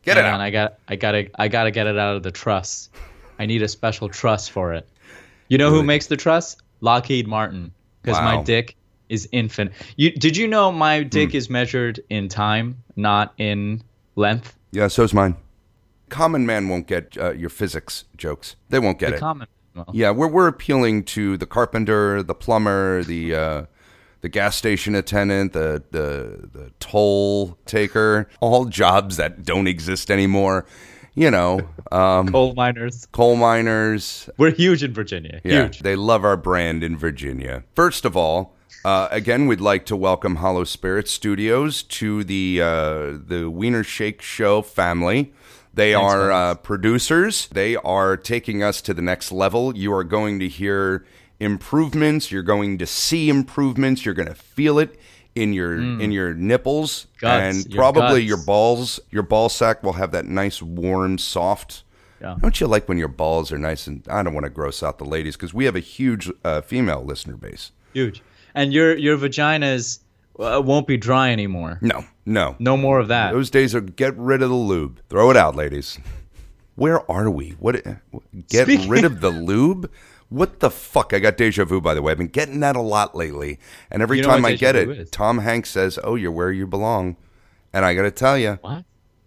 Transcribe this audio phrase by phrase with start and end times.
[0.03, 0.35] get Hang it on.
[0.35, 0.41] out.
[0.41, 2.89] I got I gotta I gotta get it out of the truss.
[3.39, 4.89] I need a special truss for it.
[5.49, 6.57] You know who makes the truss?
[6.81, 7.73] Lockheed Martin.
[8.03, 8.37] Because Wow.
[8.37, 8.77] my dick
[9.09, 9.73] is infinite.
[9.97, 11.37] You did you know my dick Hmm.
[11.37, 13.83] is measured in time, not in
[14.17, 14.57] length?
[14.73, 15.37] Yeah, so is mine.
[16.09, 18.57] Common man won't get uh, your physics jokes.
[18.69, 19.21] They won't get The it.
[19.21, 19.49] common.
[19.75, 23.63] Well, Yeah, we're we're appealing to the carpenter, the plumber, the uh,
[24.23, 30.65] the gas station attendant, the the the toll taker, all jobs that don't exist anymore.
[31.19, 33.07] You know, um, coal miners.
[33.07, 34.29] coal miners.
[34.37, 35.41] We're huge in Virginia.
[35.43, 35.81] Yeah, Huge.
[35.81, 37.65] they love our brand in Virginia.
[37.75, 43.19] First of all, uh, again, we'd like to welcome Hollow Spirit Studios to the uh,
[43.27, 45.33] the Weiner Sheikh Show family.
[45.73, 47.49] They Thanks, are uh, producers.
[47.49, 49.75] They are taking us to the next level.
[49.75, 51.07] You are going to hear
[51.41, 52.31] improvements.
[52.31, 54.05] You're going to see improvements.
[54.05, 54.99] You're going to feel it
[55.37, 57.21] in your in your nipples Mm.
[57.21, 58.29] Guts, and your probably guts.
[58.29, 59.01] your balls.
[59.11, 61.83] Your ball sack will have that nice, warm, soft.
[62.21, 62.37] Yeah.
[62.41, 64.97] Don't you like when your balls are nice and I don't want to gross out
[64.99, 67.73] the ladies because we have a huge uh, female listener base.
[67.93, 68.23] Huge.
[68.55, 69.99] And your your vaginas
[70.39, 71.79] uh, won't be dry anymore.
[71.83, 73.33] No, no, No more of that.
[73.33, 75.01] Those days are get rid of the lube.
[75.11, 75.99] Throw it out, ladies.
[76.75, 77.51] Where are we?
[77.59, 77.83] What?
[78.49, 79.91] Get Speaking- rid of the lube?
[80.29, 81.13] What the fuck?
[81.13, 82.13] I got deja vu, by the way.
[82.13, 83.59] I've been getting that a lot lately,
[83.91, 85.13] and every You know time I get it.
[85.13, 87.17] Tom Hanks says, "Oh, you're where you belong,"
[87.73, 88.85] and I got to tell you, what?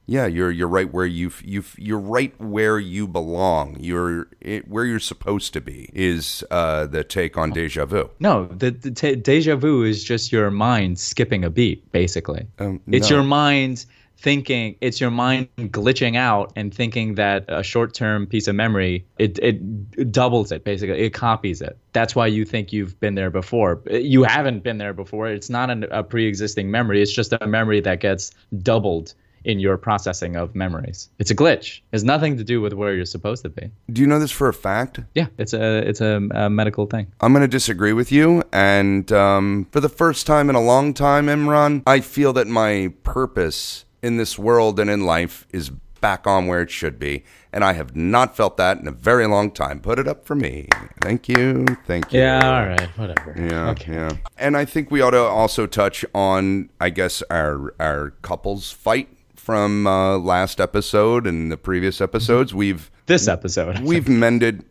[0.10, 3.78] yeah, you're you're right where you you you're right where you belong.
[3.80, 5.90] You're it, where you're supposed to be.
[5.94, 8.10] Is uh, the take on deja vu?
[8.20, 12.48] No, the, the t- deja vu is just your mind skipping a beat, basically.
[12.58, 13.18] Um, it's no.
[13.18, 13.86] your mind
[14.22, 19.40] thinking, it's your mind glitching out and thinking that a short-term piece of memory it
[19.40, 21.00] it doubles it, basically.
[21.00, 21.78] It copies it.
[21.94, 23.82] That's why you think you've been there before.
[23.90, 25.28] You haven't been there before.
[25.28, 27.02] It's not an, a pre-existing memory.
[27.02, 28.32] It's just a memory that gets
[28.62, 29.14] doubled
[29.46, 31.10] in your processing of memories.
[31.18, 31.78] It's a glitch.
[31.78, 33.72] It has nothing to do with where you're supposed to be.
[33.92, 35.00] Do you know this for a fact?
[35.16, 37.08] Yeah, it's a it's a, a medical thing.
[37.22, 38.44] I'm going to disagree with you.
[38.52, 42.92] And um, for the first time in a long time, Imran, I feel that my
[43.04, 45.70] purpose in this world and in life is
[46.02, 47.24] back on where it should be.
[47.52, 49.82] And I have not felt that in a very long time.
[49.82, 50.68] Put it up for me.
[51.02, 51.66] Thank you.
[51.86, 52.22] Thank you.
[52.22, 53.36] Yeah, all right, whatever.
[53.38, 53.94] Yeah, Okay.
[53.94, 54.12] yeah.
[54.38, 59.10] And I think we ought to also touch on, I guess, our our couples fight
[59.36, 62.54] from uh, last episode and the previous episodes.
[62.54, 63.80] We've This episode.
[63.84, 64.64] we've mended.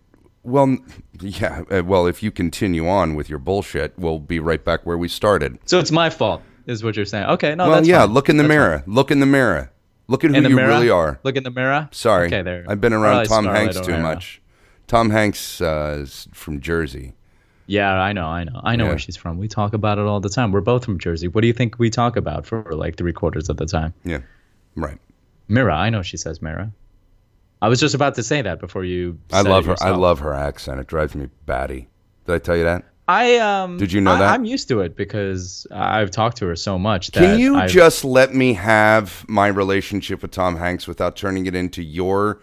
[0.44, 0.78] Well,
[1.21, 1.65] yeah.
[1.71, 5.09] uh, Well, if you continue on with your bullshit, we'll be right back where we
[5.09, 5.59] started.
[5.67, 7.27] So it's my fault, is what you're saying.
[7.27, 8.01] Okay, no, well, yeah.
[8.06, 8.15] fine.
[8.15, 8.84] Look in the That's mirror.
[8.87, 9.73] Look in the mirror.
[10.06, 10.69] Look at who you mirror?
[10.69, 11.19] really are.
[11.23, 11.89] Look in the mirror.
[11.93, 12.65] Sorry, Okay, there.
[12.69, 14.03] I've been around Tom Hanks too O'Hara.
[14.03, 14.41] much.
[14.87, 17.15] Tom Hanks uh, is from Jersey.
[17.67, 18.91] Yeah, I know, I know, I know Yeah.
[18.91, 19.37] where she's from.
[19.37, 20.53] We talk about it all the time.
[20.53, 21.29] We're both from Jersey.
[21.29, 23.93] What do you think we talk about for like three quarters of the time?
[24.05, 24.21] Yeah,
[24.75, 24.97] right.
[25.49, 26.73] Mira, I know she says Mira.
[27.61, 29.19] I was just about to say that before you.
[29.32, 29.76] I love her.
[29.82, 30.81] I love her accent.
[30.81, 31.88] It drives me batty.
[32.25, 32.85] Did I tell you that?
[33.08, 33.78] I um.
[33.78, 34.34] Did you know I, that?
[34.34, 37.10] I'm used to it because I've talked to her so much.
[37.12, 41.46] That Can you I've- just let me have my relationship with Tom Hanks without turning
[41.46, 42.40] it into your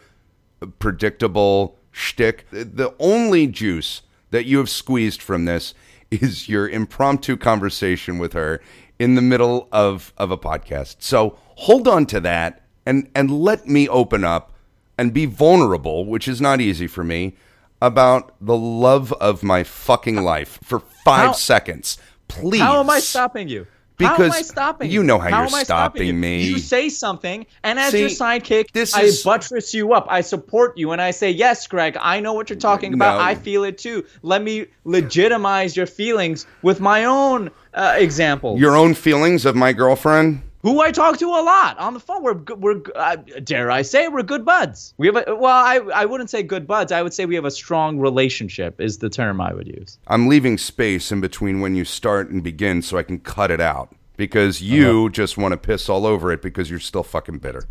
[0.80, 2.46] predictable shtick?
[2.52, 4.02] The only juice
[4.32, 5.74] that you have squeezed from this
[6.12, 8.62] is your impromptu conversation with her
[8.98, 10.98] in the middle of, of a podcast.
[11.00, 14.52] So hold on to that and, and let me open up
[14.98, 17.36] and be vulnerable, which is not easy for me,
[17.82, 21.98] about the love of my fucking life for five How- seconds.
[22.28, 22.62] Please.
[22.62, 23.68] How am I stopping you?
[24.00, 24.92] how am Because I stopping?
[24.92, 26.14] you you know how you're am I stopping you?
[26.14, 26.44] me.
[26.44, 30.08] You say something, and as See, your sidekick, this I is- buttress you up.
[30.10, 33.22] I support you, and I say, "Yes, Gregg, I know what you're talking about.
[33.22, 34.04] I feel it too.
[34.22, 39.72] Let me legitimize your feelings with my own uh, example." Your own feelings of my
[39.72, 40.42] girlfriend?
[40.66, 42.24] Who I talk to a lot on the phone.
[42.24, 44.96] We're good- we're uh, dare I say we're good buds.
[44.98, 46.92] We have a well, I I wouldn't say good buds.
[46.92, 48.82] I would say we have a strong relationship.
[48.82, 50.00] Is the term I would use.
[50.08, 53.62] I'm leaving space in between when you start and begin so I can cut it
[53.62, 53.96] out.
[54.18, 55.10] Because you Uh-huh.
[55.10, 57.64] just want to piss all over it because you're still fucking bitter.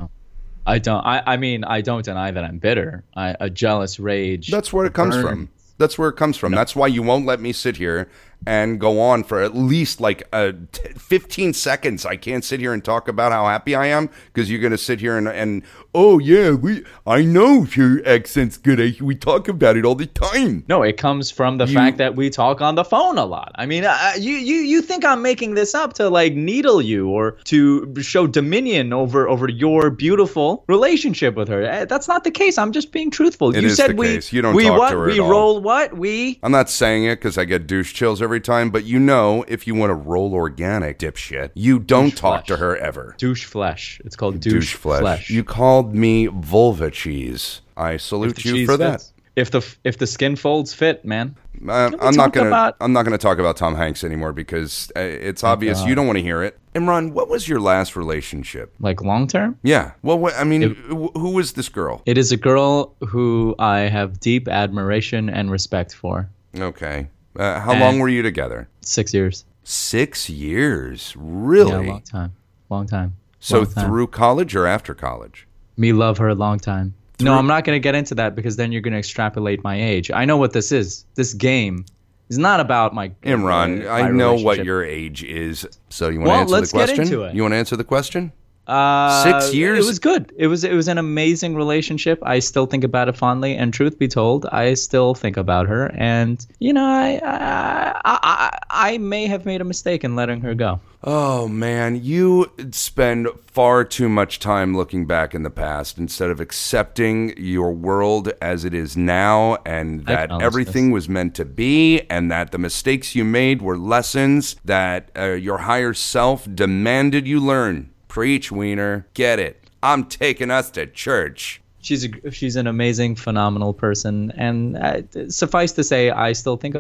[0.66, 1.04] I don't.
[1.04, 3.02] I, I mean, I don't deny that I'm bitter.
[3.16, 4.50] I, a jealous rage.
[4.50, 5.48] That's where it comes from.
[5.78, 6.52] That's where it comes from.
[6.52, 8.08] That's why you won't let me sit here
[8.46, 12.04] and go on for at least like uh, t- 15 seconds.
[12.06, 14.78] I can't sit here and talk about how happy I am because you're going to
[14.78, 15.62] sit here and, and
[15.94, 18.80] oh yeah, we I know your accent's good.
[18.80, 20.64] I, we talk about it all the time.
[20.68, 23.52] No, it comes from the fact that we talk on the phone a lot.
[23.54, 27.08] I mean, uh, you you you think I'm making this up to like needle you
[27.08, 31.64] or to show dominion over over your beautiful relationship with her?
[31.64, 32.58] Uh, That's not the case.
[32.58, 33.54] I'm just being truthful.
[33.54, 34.32] It you said we case.
[34.32, 35.30] You don't we talk to what her we at all.
[35.30, 38.84] roll what we I'm not saying it because I get douche chills every time, but
[38.84, 42.76] you know, if you want to roll organic, dipshit, you don't Douche talk to her
[42.76, 43.14] ever.
[43.18, 44.00] douche flesh.
[44.04, 45.00] It's called douche, Douche flesh.
[45.00, 45.30] flesh.
[45.30, 47.60] You called me vulva cheese.
[47.76, 49.04] I salute you for that.
[49.36, 51.34] If the if the skin folds fit, man.
[51.68, 52.48] Uh, I'm not gonna.
[52.48, 56.06] about- I'm not gonna talk about Tom Hanks anymore because uh, it's obvious you don't
[56.06, 56.56] want to hear it.
[56.74, 58.72] Imran, what was your last relationship?
[58.80, 59.58] Like long term.
[59.64, 59.92] Yeah.
[60.02, 62.02] Well, what, I mean, wh- who was this girl?
[62.06, 66.28] It is a girl who I have deep admiration and respect for.
[66.56, 67.08] Okay.
[67.36, 68.68] Uh, how And- long were you together?
[68.80, 69.44] Six years.
[69.64, 71.14] Six years.
[71.16, 71.86] Yeah, Really?
[71.88, 72.32] long time.
[72.70, 73.14] Long time.
[73.40, 73.86] so Long time.
[73.86, 75.46] through college or after college?
[75.76, 76.94] me love her a long time.
[77.20, 79.80] No, I'm not going to get into that because then you're going to extrapolate my
[79.80, 80.10] age.
[80.12, 81.04] I know what this is.
[81.16, 81.84] This game
[82.28, 85.66] is not about my Imran, uh, I know what your age is.
[85.90, 87.04] So you want to Well, answer let's the get question?
[87.04, 87.34] into it.
[87.34, 88.32] You want to answer the question?
[88.66, 89.84] Uh, Six years?
[89.84, 90.32] It was good.
[90.36, 92.18] It was it was an amazing relationship.
[92.22, 93.54] I still think about it fondly.
[93.54, 95.90] And truth be told, I still think about her.
[95.94, 100.54] And you know, I I I, I, may have made a mistake in letting her
[100.54, 100.80] go.
[101.02, 106.40] Oh man, you spend far too much time looking back in the past instead of
[106.40, 112.30] accepting your world as it is now and that everything was meant to be and
[112.30, 117.90] that the mistakes you made were lessons that uh, your higher self demanded you learn.
[118.14, 119.08] Preach, Weiner.
[119.14, 119.60] Get it.
[119.82, 121.60] I'm taking us to church.
[121.80, 126.76] She's a, she's an amazing, phenomenal person, and uh, suffice to say, I still think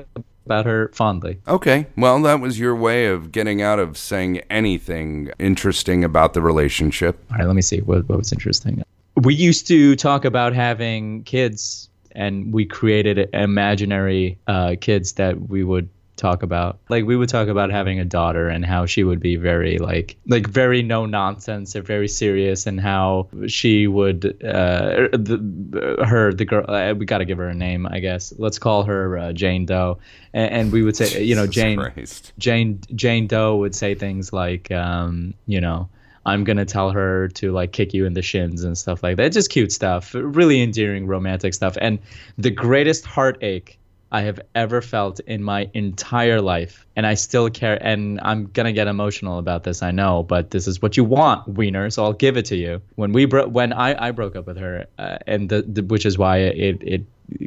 [0.46, 1.40] about her fondly.
[1.48, 6.40] Okay, well, that was your way of getting out of saying anything interesting about the
[6.40, 7.18] relationship.
[7.32, 8.84] All right, let me see what, what was interesting.
[9.16, 15.64] We used to talk about having kids, and we created imaginary uh, kids that we
[15.64, 16.78] would talk about.
[16.88, 20.16] Like we would talk about having a daughter and how she would be very like
[20.26, 26.44] like very no nonsense or very serious, and how she would uh, the, her the
[26.44, 26.64] girl.
[26.68, 28.32] Uh, we got to give her a name, I guess.
[28.38, 29.98] Let's call her uh, Jane Doe,
[30.32, 31.78] and, and we would say, you know, Jesus Jane.
[31.78, 32.32] Christ.
[32.38, 35.88] Jane Jane Doe would say things like, um, you know,
[36.26, 39.32] I'm gonna tell her to like kick you in the shins and stuff like that.
[39.32, 41.76] Just cute stuff, really endearing, romantic stuff.
[41.80, 41.98] And
[42.38, 43.78] the greatest heartache
[44.14, 47.76] I have ever felt in my entire life, and I still care.
[47.84, 51.48] And I'm gonna get emotional about this, I know, but this is what you want,
[51.48, 51.90] Weiner.
[51.90, 52.80] So I'll give it to you.
[52.94, 56.06] When we bro- when I, I broke up with her, uh, and the, the which
[56.06, 57.02] is why it it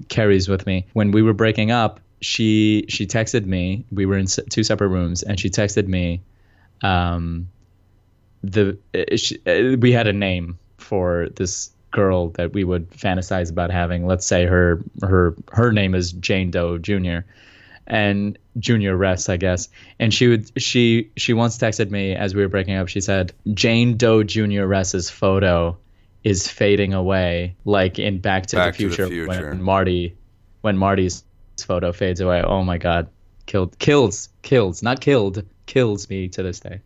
[0.10, 0.86] carries with me.
[0.92, 3.86] When we were breaking up, she she texted me.
[3.90, 6.22] We were in two separate rooms, and she texted me.
[6.82, 7.48] Um,
[8.44, 13.50] the uh, she, uh, we had a name for this girl that we would fantasize
[13.50, 14.06] about having.
[14.06, 17.20] Let's say her her her name is Jane Doe Jr.
[17.88, 19.70] and Junior Rest, I guess.
[20.00, 22.88] And she would she she once texted me as we were breaking up.
[22.88, 24.66] She said Jane Doe Jr.
[24.66, 25.78] Rest's photo
[26.24, 29.50] is fading away, like in Back to, Back the, to the future, Future.
[29.50, 30.16] when Marty
[30.62, 31.24] when Marty's
[31.64, 32.42] photo fades away.
[32.42, 33.08] Oh my God,
[33.46, 36.82] killed kills kills not killed kills me to this day.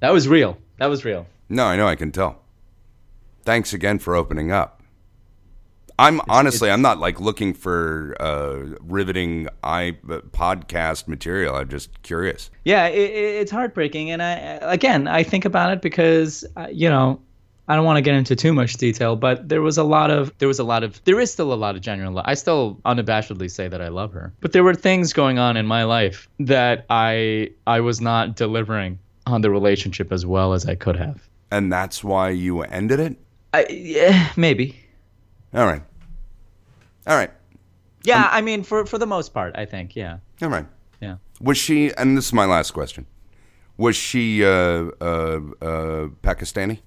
[0.00, 0.58] That was real.
[0.78, 1.26] That was real.
[1.48, 2.42] No, I know, I can tell.
[3.46, 4.82] Thanks again for opening up.
[5.98, 11.54] I'm honestly, I'm not like looking for uh, riveting i uh, podcast material.
[11.54, 12.50] I'm just curious.
[12.64, 16.90] Yeah, it, it, it's heartbreaking, and I again I think about it because uh, you
[16.90, 17.22] know
[17.68, 20.36] I don't want to get into too much detail, but there was a lot of
[20.38, 22.26] there was a lot of there is still a lot of genuine love.
[22.28, 25.66] I still unabashedly say that I love her, but there were things going on in
[25.66, 30.74] my life that I I was not delivering on the relationship as well as I
[30.74, 31.26] could have.
[31.50, 33.16] And that's why you ended it?
[33.52, 34.76] I, yeah, maybe.
[35.54, 35.82] All right.
[37.06, 37.30] All right.
[38.02, 39.96] Yeah, I mean for for the most part, I think.
[39.96, 40.66] Yeah, All right.
[41.00, 41.16] yeah.
[41.40, 43.06] Was she, and this is my last question,
[43.76, 46.80] Was she uh, uh, uh, Pakistani?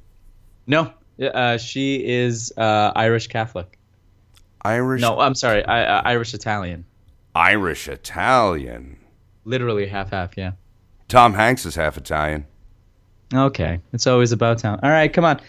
[0.65, 3.77] No, uh, she is uh, Irish Catholic.
[4.63, 5.01] Irish?
[5.01, 6.85] No, I'm sorry, I, uh, Irish Italian.
[7.35, 8.97] Irish Italian.
[9.45, 10.37] Literally half half.
[10.37, 10.51] Yeah.
[11.07, 12.45] Tom Hanks is half Italian.
[13.33, 14.79] Okay, it's always about Tom.
[14.83, 15.39] All right, come on.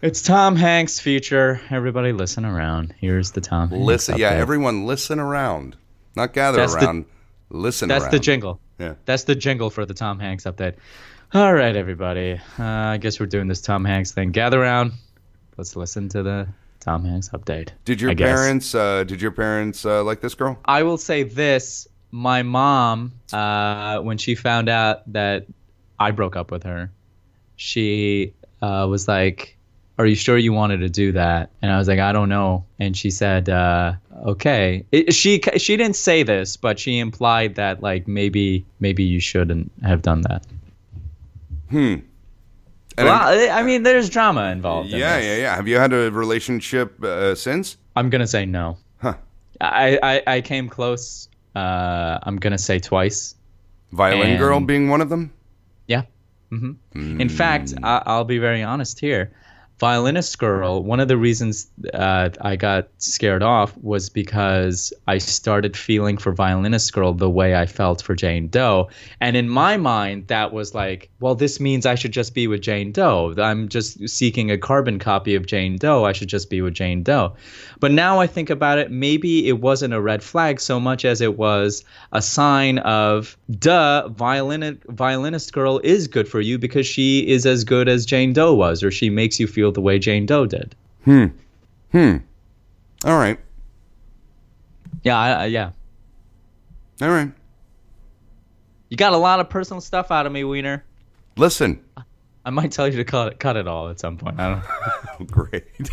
[0.00, 1.60] It's Tom Hanks feature.
[1.70, 2.94] Everybody, listen around.
[3.00, 3.70] Here's the Tom.
[3.70, 5.76] Hanks Listen, yeah, everyone, listen around.
[6.14, 7.04] Not gather That's the- around.
[7.50, 8.12] listen That's around.
[8.12, 8.60] the jingle.
[8.78, 8.94] Yeah.
[9.06, 10.74] That's the jingle for the Tom Hanks update.
[11.34, 12.40] All right, everybody.
[12.58, 14.30] Uh, I guess we're doing this Tom Hanks thing.
[14.30, 14.92] Gather around.
[15.56, 17.70] Let's listen to the Tom Hanks update.
[17.84, 18.74] Did your parents?
[18.76, 20.58] Uh, did your parents uh, like this girl?
[20.64, 25.46] I will say this: my mom, uh, when she found out that
[25.98, 26.90] I broke up with her,
[27.56, 29.57] she uh, was like,
[29.98, 32.64] "Are you sure you wanted to do that?" And I was like, "I don't know."
[32.78, 33.94] And she said, uh,
[34.26, 39.20] "Okay." It, she she didn't say this, but she implied that like maybe maybe you
[39.20, 40.44] shouldn't have done that.
[41.70, 42.02] And
[42.96, 44.88] well, I I mean, there's drama involved.
[44.88, 45.26] yeah, this.
[45.26, 45.56] yeah, yeah.
[45.56, 47.76] Have you had a relationship uh, since?
[47.94, 48.76] I'm gonna say no.
[48.98, 49.14] Huh.
[49.60, 51.28] I, I I came close.
[51.54, 53.34] Uh, I'm gonna say twice.
[53.92, 55.32] Violin And- girl being one of them.
[55.86, 56.02] Yeah.
[56.50, 57.20] Mm-hmm.
[57.20, 59.30] In fact, I, I'll be very honest here.
[59.78, 65.76] Violinist Girl, one of the reasons uh, I got scared off was because I started
[65.76, 68.88] feeling for Violinist Girl the way I felt for Jane Doe.
[69.20, 72.60] And in my mind, that was like, well, this means I should just be with
[72.60, 73.34] Jane Doe.
[73.38, 76.04] I'm just seeking a carbon copy of Jane Doe.
[76.04, 77.36] I should just be with Jane Doe.
[77.78, 81.20] But now I think about it, maybe it wasn't a red flag so much as
[81.20, 87.28] it was a sign of, duh, violin- violinist girl is good for you because she
[87.28, 90.26] is as good as Jane Doe was, or she makes you feel the way Jane
[90.26, 90.74] Doe did.
[91.04, 91.26] Hmm.
[91.92, 92.16] Hmm.
[93.04, 93.38] All right,
[95.04, 95.70] Yeah, I, I, yeah.
[97.00, 97.30] all right.
[98.88, 100.84] You got a lot of personal stuff out of me, Weiner.
[101.36, 101.80] Listen,
[102.44, 104.40] I might tell you to cut it, cut it all at some point.
[104.40, 104.60] I
[105.18, 105.30] don't.
[105.30, 105.64] Great.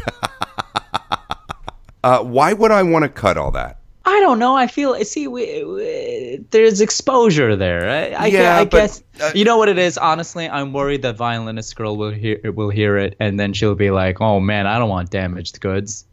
[2.03, 3.79] uh, why would I want to cut all that?
[4.07, 4.55] I don't know.
[4.55, 7.89] I feel see, we, we, there's exposure there.
[7.89, 9.97] I, I, Yeah, I but, guess uh, you know what it is.
[9.97, 13.89] Honestly, I'm worried that violinist girl will hear will hear it, and then she'll be
[13.89, 16.05] like, "Oh man, I don't want damaged goods."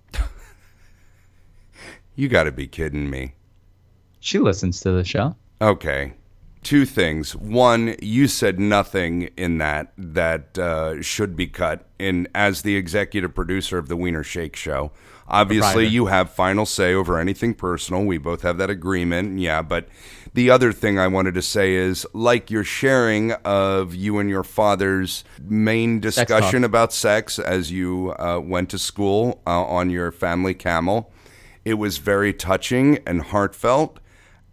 [2.15, 3.35] You got to be kidding me.
[4.21, 5.35] She listens to the show.
[5.61, 6.15] Okay.
[6.63, 7.35] Two things.
[7.35, 11.89] One, you said nothing in that that uh, should be cut.
[11.99, 14.93] In as the executive producer of the Weiner Sheikh Show,
[15.33, 18.05] obviously you have final say over anything personal.
[18.05, 19.39] We both have that agreement.
[19.41, 19.89] Yeah, but
[20.35, 24.45] the other thing I wanted to say is, like your sharing of you and your
[24.45, 26.69] father's main discussion talk.
[26.69, 31.13] about sex as you uh, went to school uh, on your family camel.
[31.65, 33.99] It was very touching and heartfelt.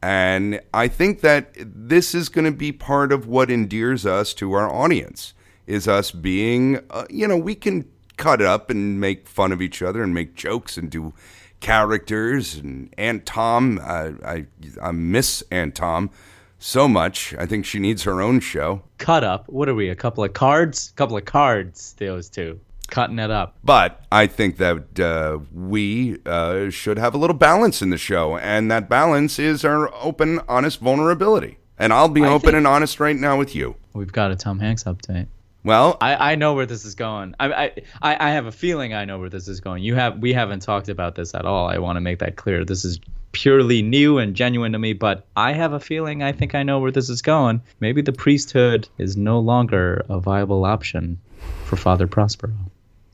[0.02, 4.54] And I think that this is going to be part of what endears us to
[4.54, 5.34] our audience
[5.68, 7.88] is us being, uh, you know, we can
[8.20, 11.14] cut up and make fun of each other and make jokes and do
[11.60, 12.56] characters.
[12.56, 14.46] And Aunt Tom, uh, I,
[14.80, 16.12] I miss Aunt Tom
[16.60, 17.34] so much.
[17.40, 18.84] I think she needs her own show.
[19.00, 19.50] Cut up.
[19.50, 19.90] What are we?
[19.90, 20.92] A couple of cards?
[20.92, 21.96] A couple of cards.
[21.98, 22.60] Those two
[22.90, 23.56] cutting it up.
[23.64, 28.38] But I think that uh, we uh, should have a little balance in the show,
[28.38, 31.58] and that balance is our open, honest vulnerability.
[31.78, 33.76] And I'll be I open and honest right now with you.
[33.94, 35.28] We've got a Tom Hanks update.
[35.64, 37.36] Well, I, I know where this is going.
[37.40, 39.84] I, I I have a feeling I know where this is going.
[39.84, 41.68] You have we haven't talked about this at all.
[41.68, 42.64] I want to make that clear.
[42.64, 43.00] This is
[43.32, 46.80] purely new and genuine to me, but I have a feeling I think I know
[46.80, 47.62] where this is going.
[47.80, 51.20] Maybe the priesthood is no longer a viable option
[51.66, 52.54] for Father Prospero.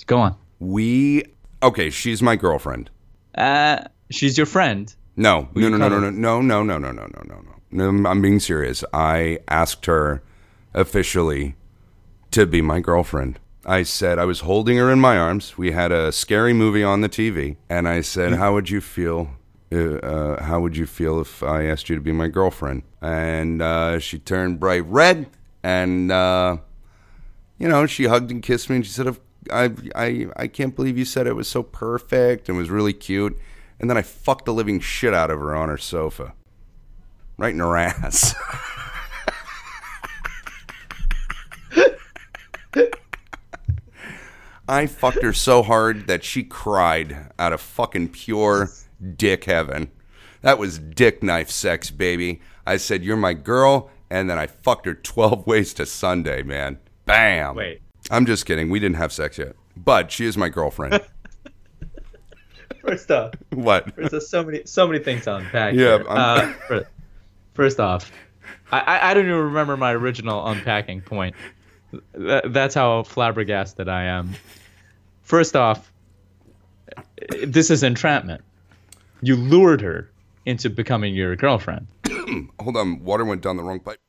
[0.05, 0.35] Go on.
[0.59, 1.23] we
[1.63, 1.89] okay.
[1.89, 2.91] She's my girlfriend.
[3.33, 4.93] Uh, she's your friend.
[5.17, 8.09] No, no, no, no, no, no, no, no, no, no, no, no, no, no.
[8.09, 8.83] I'm being serious.
[8.93, 10.21] I asked her
[10.73, 11.55] officially
[12.35, 13.39] to be my girlfriend.
[13.65, 15.57] I said I was holding her in my arms.
[15.57, 19.29] We had a scary movie on the TV, and I said, "How would you feel?
[19.71, 23.61] Uh, uh, how would you feel if I asked you to be my girlfriend?" And
[23.61, 25.29] uh, she turned bright red,
[25.63, 26.57] and uh,
[27.57, 29.17] you know, she hugged and kissed me, and she said,
[29.49, 33.37] "I, I, I can't believe you said it was so perfect and was really cute."
[33.79, 36.33] And then I fucked the living shit out of her on her sofa,
[37.37, 38.35] right in her ass.
[44.67, 48.71] I fucked her so hard that she cried out of fucking pure
[49.15, 49.91] dick heaven.
[50.41, 52.41] That was dick knife sex, baby.
[52.65, 53.89] I said, You're my girl.
[54.09, 56.77] And then I fucked her 12 ways to Sunday, man.
[57.05, 57.55] Bam.
[57.55, 57.81] Wait.
[58.11, 58.69] I'm just kidding.
[58.69, 59.55] We didn't have sex yet.
[59.75, 61.01] But she is my girlfriend.
[62.81, 63.95] First off, what?
[63.95, 65.73] there's so many so many things on unpack.
[65.73, 66.05] Yeah, here.
[66.07, 66.81] Uh,
[67.55, 68.11] first off,
[68.71, 71.35] I, I, I don't even remember my original unpacking point.
[72.15, 74.35] Th- that's how flabbergasted I am.
[75.21, 75.91] First off,
[77.43, 78.41] this is entrapment.
[79.21, 80.09] You lured her
[80.45, 81.87] into becoming your girlfriend.
[82.59, 83.99] Hold on, water went down the wrong pipe.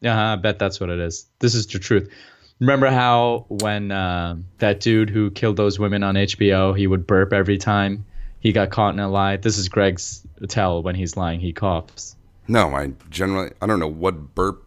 [0.00, 1.26] Yeah, I bet that's what it is.
[1.38, 2.10] This is the truth.
[2.60, 7.32] Remember how when uh, that dude who killed those women on HBO, he would burp
[7.32, 8.04] every time
[8.40, 9.36] he got caught in a lie.
[9.36, 11.40] This is Gregg's tell when he's lying.
[11.40, 12.16] He coughs.
[12.48, 14.65] No, I generally I don't know what burp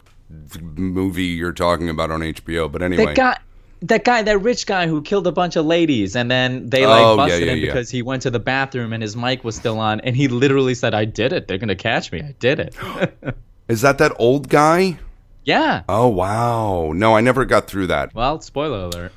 [0.61, 3.05] movie you're talking about on HBO, but anyway.
[3.07, 3.37] That guy,
[3.81, 7.01] that guy, that rich guy who killed a bunch of ladies, and then they like
[7.03, 7.65] Oh, yeah, busted yeah, him yeah.
[7.67, 10.73] because he went to the bathroom and his mic was still on, and he literally
[10.75, 11.47] said, "I did it.
[11.47, 12.21] They're gonna catch me.
[12.21, 12.75] I did it."
[13.67, 14.99] Is that that old guy?
[15.45, 15.83] yeah.
[15.89, 16.91] Oh wow.
[16.93, 18.13] No, I never got through that.
[18.13, 19.11] Well, spoiler alert.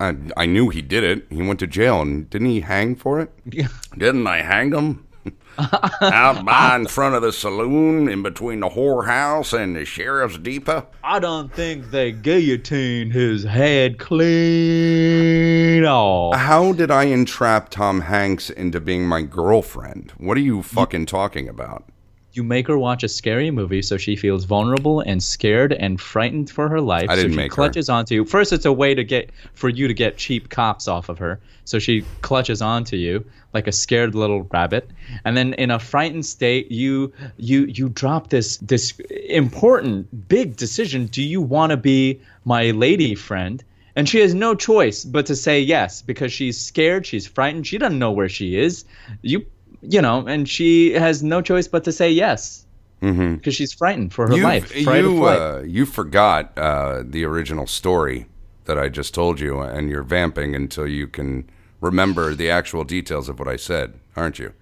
[0.00, 1.26] I I knew he did it.
[1.30, 3.30] He went to jail and didn't he hang for it?
[3.50, 3.68] Yeah.
[3.96, 5.03] Didn't I hang him?
[6.00, 10.86] Out by in front of the saloon, in between the whorehouse and the sheriff's depot.
[11.02, 16.36] I don't think they guillotined his head clean off.
[16.36, 20.12] How did I entrap Tom Hanks into being my girlfriend?
[20.18, 21.84] What are you fucking talking about?
[22.34, 26.50] You make her watch a scary movie so she feels vulnerable and scared and frightened
[26.50, 27.08] for her life.
[27.08, 27.54] I didn't so she make her.
[27.54, 28.24] clutches onto you.
[28.24, 31.38] First, it's a way to get for you to get cheap cops off of her.
[31.64, 33.24] So she clutches onto you
[33.54, 34.90] like a scared little rabbit,
[35.24, 38.98] and then in a frightened state, you you you drop this this
[39.28, 41.06] important big decision.
[41.06, 43.62] Do you want to be my lady friend?
[43.96, 47.78] And she has no choice but to say yes because she's scared, she's frightened, she
[47.78, 48.84] doesn't know where she is.
[49.22, 49.46] You
[49.88, 52.64] you know, and she has no choice but to say yes
[53.00, 54.74] because she's frightened for her you life.
[54.74, 58.26] You uh, you forgot uh, the original story
[58.64, 61.50] that I just told you, and you're vamping until you can
[61.80, 64.54] remember the actual details of what I said, aren't you?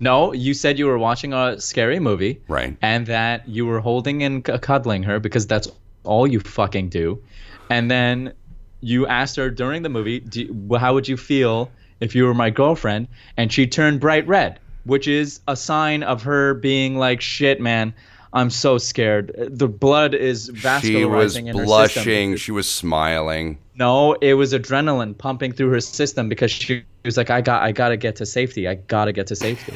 [0.00, 2.76] no, you said you were watching a scary movie, Right.
[2.80, 5.68] And that you were holding and c- cuddling her because that's
[6.04, 7.22] all you fucking do.
[7.68, 8.32] And then
[8.80, 11.70] you asked her during the movie, you, how would you feel
[12.00, 13.08] if you were my girlfriend?
[13.36, 17.94] And she turned bright red, which is a sign of her being like, shit, man.
[18.32, 19.34] I'm so scared.
[19.36, 22.02] The blood is vascularizing She was in her blushing.
[22.04, 22.36] system.
[22.36, 23.58] She was smiling.
[23.74, 27.72] No, it was adrenaline pumping through her system because she was like, I got, I
[27.72, 28.68] gotta get to safety.
[28.68, 29.72] I gotta get to safety.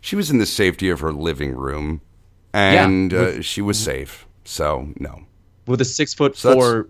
[0.00, 2.00] She was in the safety of her living room,
[2.52, 3.18] and Yeah.
[3.18, 4.26] uh, she was safe.
[4.44, 5.20] So no.
[5.66, 6.88] with a six foot So four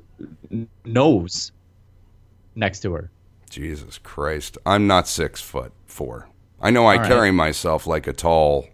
[0.86, 1.52] nose
[2.54, 3.10] next to her.
[3.50, 4.56] Jesus Christ.
[4.64, 6.28] I'm not six foot four.
[6.60, 7.08] I know I All right.
[7.08, 8.66] carry myself like a tall,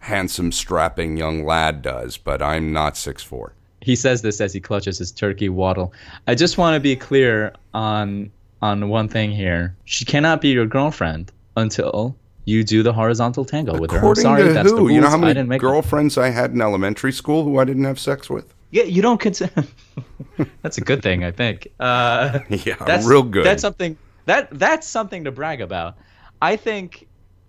[0.00, 3.54] handsome, strapping young lad does, but I'm not six four.
[3.80, 5.92] He says this as he clutches his turkey waddle.
[6.26, 8.30] I just want to be clear on
[8.62, 9.74] on one thing here.
[9.84, 13.96] She cannot be your girlfriend until you do the horizontal tango with her.
[13.98, 14.82] I'm According sorry, to that's the who?
[14.82, 14.92] rules.
[14.92, 15.70] You know how I many didn't make them.
[15.70, 18.54] girlfriends I had in elementary school who I didn't have sex with?
[18.70, 19.64] Yeah, you don't consider.
[20.62, 21.68] that's a good thing, I think.
[21.78, 23.44] Uh, Yeah, that's real good.
[23.44, 23.96] That's something
[24.26, 25.96] that that's something to brag about.
[26.42, 27.06] I think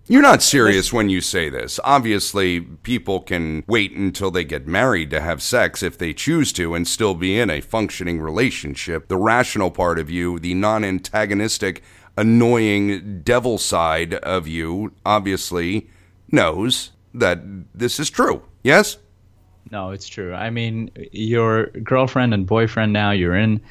[0.07, 1.79] You're not serious when you say this.
[1.83, 6.75] Obviously, people can wait until they get married to have sex if they choose to
[6.75, 9.07] and still be in a functioning relationship.
[9.07, 11.81] The rational part of you, the non antagonistic,
[12.17, 15.89] annoying devil side of you, obviously
[16.31, 17.39] knows that
[17.73, 18.43] this is true.
[18.63, 18.97] Yes?
[19.71, 20.33] No, it's true.
[20.33, 23.61] I mean, your girlfriend and boyfriend now, you're in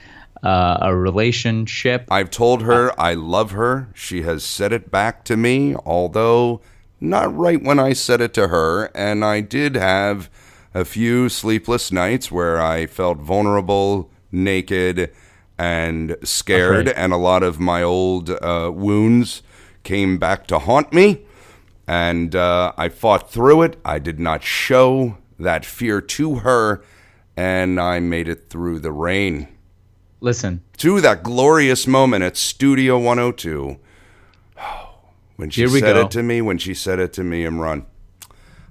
[0.43, 2.07] uh, a relationship.
[2.11, 3.89] I've told her I love her.
[3.95, 6.61] She has said it back to me, although
[7.01, 8.87] not right when I said it to her.
[8.95, 10.29] And I did have
[10.75, 15.13] a few sleepless nights where I felt vulnerable, naked,
[15.57, 16.89] and scared.
[16.89, 19.43] And a lot of my old uh, wounds
[19.85, 21.23] came back to haunt me.
[21.87, 23.77] And uh, I fought through it.
[23.85, 26.85] I did not show that fear to her.
[27.37, 29.49] And I made it through the rain
[30.21, 33.79] Listen, to that glorious moment at Studio 102.
[35.37, 36.03] When she said go.
[36.03, 37.87] it to me, when she said it to me, Imran,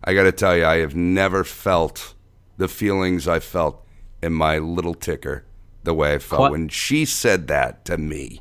[0.02, 2.13] I got to tell you, I have never felt
[2.56, 3.86] the feelings I felt
[4.21, 5.43] in my little ticker
[5.84, 8.39] the way I felt Quite- when she said that to me.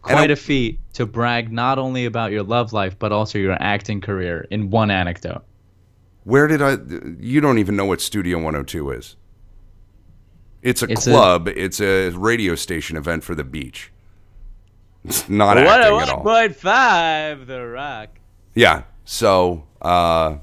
[0.00, 4.00] Quite a feat to brag not only about your love life, but also your acting
[4.00, 5.44] career in one anecdote.
[6.24, 6.76] Where did I?
[7.18, 9.16] You don't even know what Studio 102 is.
[10.62, 11.48] It's a It's a- club.
[11.48, 13.90] it's a radio station event for the beach.
[15.04, 16.24] It's not What acting at all.
[16.24, 18.10] 1.5, The Rock.
[18.54, 18.84] Yeah.
[19.04, 20.36] So, uh,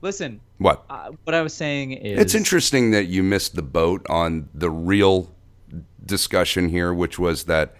[0.00, 0.84] Listen, what?
[0.88, 2.20] uh, what I was saying is.
[2.20, 5.34] It's interesting that you missed the boat on the real
[6.04, 7.74] discussion here, which was that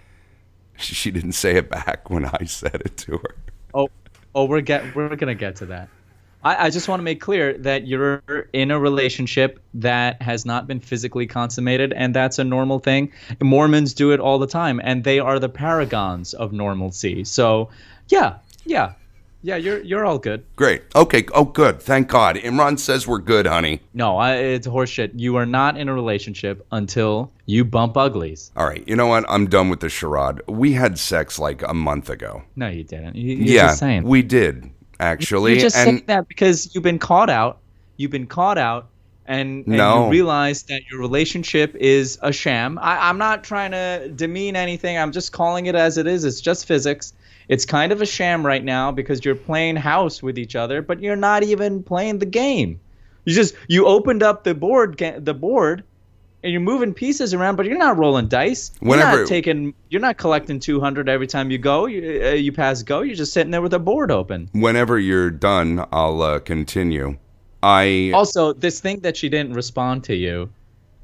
[0.76, 3.34] she didn't say it back when I said it to her.
[3.72, 3.88] Oh,
[4.34, 5.88] oh, we're get we're gonna get to that.
[6.44, 10.66] I, I just want to make clear that you're in a relationship that has not
[10.66, 13.12] been physically consummated, and that's a normal thing.
[13.40, 17.24] Mormons do it all the time, and they are the paragons of normalcy.
[17.24, 17.70] So,
[18.09, 18.94] yeah, yeah,
[19.44, 20.44] yeah, you're you're all good.
[20.55, 20.83] Great.
[20.94, 21.26] Okay.
[21.35, 21.83] Oh, good.
[21.83, 22.37] Thank God.
[22.37, 23.81] Imran says we're good, honey.
[23.92, 25.12] No, I, it's horseshit.
[25.16, 28.52] You are not in a relationship until you bump uglies.
[28.57, 28.87] All right.
[28.87, 29.24] You know what?
[29.28, 30.40] I'm done with the charade.
[30.46, 32.44] We had sex like a month ago.
[32.55, 33.16] No, you didn't.
[33.16, 34.70] You, you're yeah, we did
[35.02, 35.52] actually.
[35.52, 37.58] You're just and saying that because you've been caught out.
[37.96, 38.88] You've been caught out,
[39.26, 40.04] and, and No.
[40.06, 42.78] you realize that your relationship is a sham.
[42.80, 44.96] I, I'm not trying to demean anything.
[44.96, 46.24] I'm just calling it as it is.
[46.24, 47.12] It's just physics.
[47.48, 51.00] It's kind of a sham right now because you're playing house with each other, but
[51.00, 52.80] you're not even playing the game.
[53.24, 55.84] You just you opened up the board, the board,
[56.42, 58.72] and you're moving pieces around, but you're not rolling dice.
[58.81, 59.74] You're Whenever- not taking.
[59.90, 61.87] You're not collecting 200 every time you go.
[61.87, 63.02] You, uh, you pass go.
[63.02, 64.48] You're just sitting there with a board open.
[64.52, 67.16] whenever you're done, I'll uh, continue.
[67.62, 70.50] I also this thing that she didn't respond to you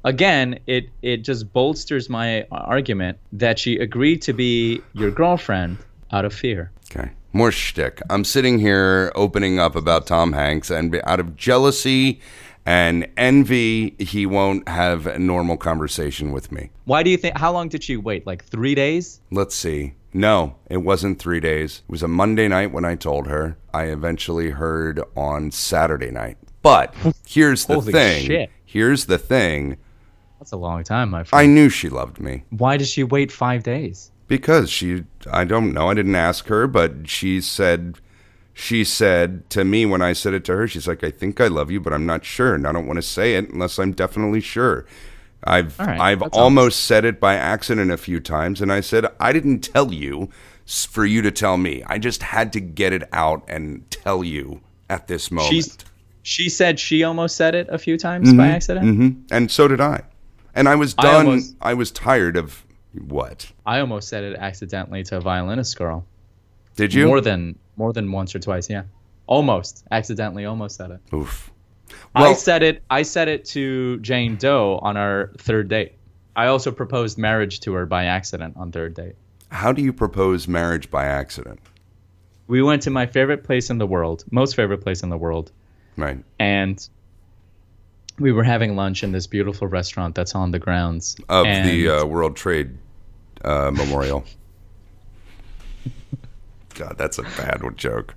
[0.03, 5.77] again it it just bolsters my argument that she agreed to be your girlfriend
[6.11, 7.11] out of fear Okay.
[7.31, 8.01] More shtick.
[8.09, 12.19] I'm sitting here opening up about Tom Hanks, and out of jealousy
[12.69, 16.69] and envy, he won't have a normal conversation with me.
[16.85, 19.93] why do you think how long did she wait like three days Let's see.
[20.13, 21.81] No, it wasn't three days.
[21.87, 23.57] It was a Monday night when I told her.
[23.73, 26.37] I eventually heard on Saturday night.
[26.63, 26.93] But
[27.27, 28.25] here's the Holy thing.
[28.25, 28.49] shit.
[28.65, 29.77] Here's the thing.
[30.39, 32.43] that's a long time my friend I knew she loved me.
[32.49, 36.67] why did she wait five days Because she, I don't know, I didn't ask her,
[36.67, 37.99] but she said,
[38.53, 41.47] she said to me when I said it to her, she's like, I think I
[41.47, 43.91] love you, but I'm not sure, and I don't want to say it unless I'm
[43.93, 44.85] definitely sure.
[45.43, 49.31] I've right, I've almost said it by accident a few times, and I said I
[49.31, 50.29] didn't tell you
[50.65, 51.81] for you to tell me.
[51.87, 55.53] I just had to get it out and tell you at this moment.
[55.53, 55.77] she's
[56.21, 59.79] she said she almost said it a few times by accident hmm And so did
[59.79, 60.03] I.
[60.53, 61.27] And I was done.
[61.27, 62.65] I, almost- was tired of
[63.07, 63.51] what?
[63.65, 66.05] i almost said it accidentally to a violinist girl
[66.75, 67.07] Did you?
[67.07, 68.83] more than more than once or twice yeah
[69.25, 71.49] almost accidentally almost said it Oof.
[72.13, 72.83] I said it.
[72.89, 75.93] I said it to Jane Doe on our third date.
[76.35, 79.15] I also proposed marriage to her by accident on third date.
[79.49, 81.59] How do you propose marriage by accident?
[82.47, 85.51] We went to my favorite place in the world, most favorite place in the world,
[85.97, 86.23] Right.
[86.39, 86.87] and
[88.19, 91.89] we were having lunch in this beautiful restaurant that's on the grounds Of and the
[91.89, 92.77] uh, World Trade
[93.43, 94.23] uh, Memorial.
[96.79, 98.15] God, that's a bad one joke.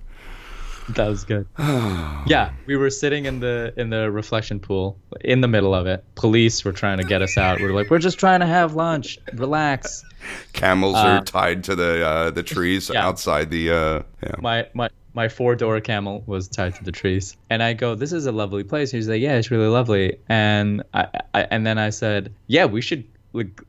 [0.95, 1.45] that was good.
[1.59, 6.05] yeah, we were sitting in the in the reflection pool in the middle of it.
[6.15, 7.59] Police were trying to get us out.
[7.59, 9.19] We're like, we're just trying to have lunch.
[9.33, 10.05] Relax.
[10.53, 13.05] Camels are tied to the uh, the trees yeah.
[13.05, 13.69] outside the.
[13.69, 14.35] Uh, yeah.
[14.39, 18.13] my my my four door camel was tied to the trees, and I go, "This
[18.13, 21.77] is a lovely place." He's like, "Yeah, it's really lovely." And I, I and then
[21.77, 23.61] I said, "Yeah, we should like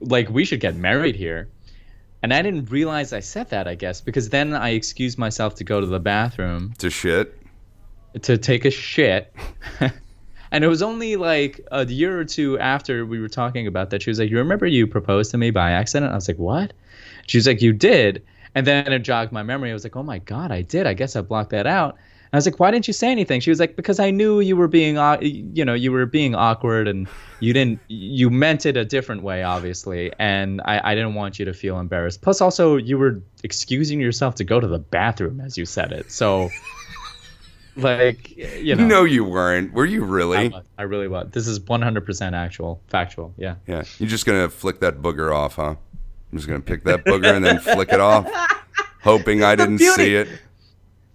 [0.00, 1.48] like we should get married here."
[2.22, 5.64] And I didn't realize I said that, I guess, because then I excused myself to
[5.64, 7.36] go to the bathroom To shit.
[8.22, 9.34] to take a shit.
[10.50, 14.02] and it was only like a year or two after we were talking about that.
[14.02, 16.12] She was like, You remember you proposed to me by accident?
[16.12, 16.72] I was like, What?
[17.26, 18.22] She was like, You did.
[18.54, 19.70] And then it jogged my memory.
[19.70, 20.86] I was like, Oh my God, I did.
[20.86, 21.96] I guess I blocked that out.
[22.32, 23.40] I was like, Why didn't you say anything?
[23.40, 26.88] She was like, Because I knew you were being, you know, you were being awkward
[26.88, 27.06] and
[27.40, 30.12] you didn't, you meant it a different way, obviously.
[30.18, 32.22] And I, I didn't want you to feel embarrassed.
[32.22, 36.10] Plus, also, you were excusing yourself to go to the bathroom as you said it.
[36.10, 36.48] So,
[37.76, 38.86] like, you know.
[38.86, 39.74] No, you weren't.
[39.74, 40.48] Were you really?
[40.48, 40.64] was.
[40.78, 41.30] I really was.
[41.32, 43.34] This is 100% actual, factual.
[43.36, 43.56] Yeah.
[43.66, 43.82] Yeah.
[43.98, 45.74] You're just gonna flick that booger off, huh?
[46.32, 48.26] I'm just gonna pick that booger and then flick it off,
[49.02, 50.28] hoping I didn't see it.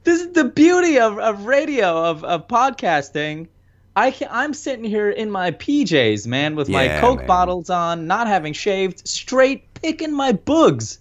[0.07, 3.49] This is the beauty of, of radio, of, of podcasting.
[3.93, 7.27] I can, I'm sitting here in my PJs, man, with my Coke man.
[7.27, 10.99] bottles on, not having shaved, straight picking my boogs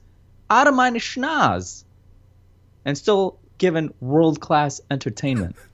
[0.50, 1.84] out of my schnoz,
[2.84, 5.54] and still giving world class entertainment.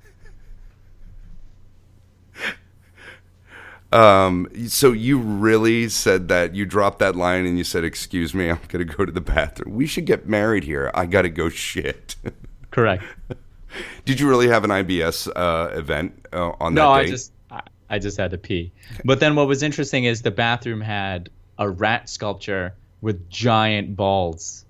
[3.91, 8.49] Um, so you really said that you dropped that line and you said, "Excuse me,
[8.49, 9.75] I'm gonna go to the bathroom.
[9.75, 10.91] We should get married here.
[10.95, 12.17] I gotta go shit."
[12.73, 13.05] Correct.
[14.05, 16.85] Did you really have an IBS uh, event uh, on that day?
[16.85, 16.91] No.
[16.91, 18.73] I just I, I just had to pee.
[19.05, 24.65] But then what was interesting is the bathroom had a rat sculpture with giant balls.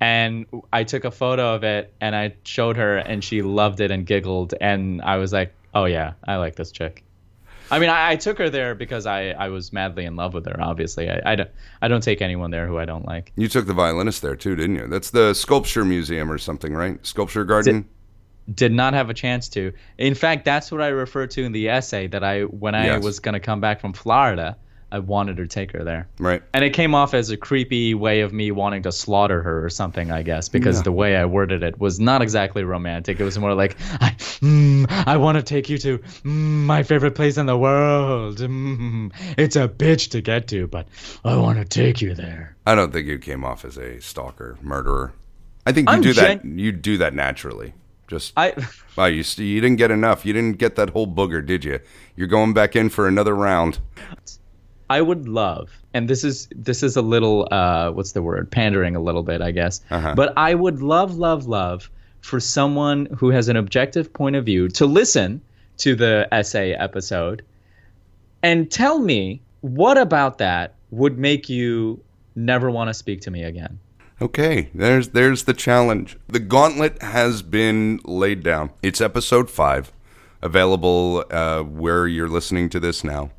[0.00, 3.90] And I took a photo of it and I showed her and she loved it
[3.90, 7.04] and giggled and I was like, "Oh yeah, I like this chick."
[7.72, 10.44] I mean, I, I took her there because I, I was madly in love with
[10.46, 10.56] her.
[10.60, 13.32] Obviously, I, I don't I don't take anyone there who I don't like.
[13.36, 14.86] You took the violinist there too, didn't you?
[14.86, 17.04] That's the sculpture museum or something, right?
[17.04, 17.88] Sculpture garden.
[18.52, 19.72] Did not have a chance to.
[19.98, 23.02] In fact, that's what I refer to in the essay that I when I Yes.
[23.04, 24.56] was going to come back from Florida,
[24.92, 26.06] I wanted to take her there.
[26.18, 26.42] Right.
[26.52, 29.70] And it came off as a creepy way of me wanting to slaughter her or
[29.70, 33.18] something, I guess, because the way I worded it was not exactly romantic.
[33.18, 34.10] It was more like, I,
[34.42, 38.36] mm, I want to take you to mm, my favorite place in the world.
[38.36, 40.86] Mm, it's a bitch to get to, but
[41.24, 42.54] I want to take you there.
[42.66, 45.14] I don't think you came off as a stalker, murderer.
[45.64, 46.44] I think you I'm do that.
[46.44, 47.72] You do that naturally.
[48.08, 48.52] Just I,
[48.96, 50.26] wow, you you didn't get enough.
[50.26, 51.80] You didn't get that whole booger, did you?
[52.14, 53.78] You're going back in for another round.
[54.92, 58.50] I would love, and this is this is a little uh, what's the word?
[58.50, 59.80] Pandering a little bit, I guess.
[59.90, 60.14] Uh-huh.
[60.14, 64.68] But I would love, love, love for someone who has an objective point of view
[64.68, 65.40] to listen
[65.78, 67.42] to the essay episode
[68.42, 71.98] and tell me what about that would make you
[72.36, 73.78] never want to speak to me again.
[74.20, 76.18] Okay, there's there's the challenge.
[76.28, 78.68] The gauntlet has been laid down.
[78.82, 79.90] It's episode five,
[80.42, 83.30] available uh, where you're listening to this now.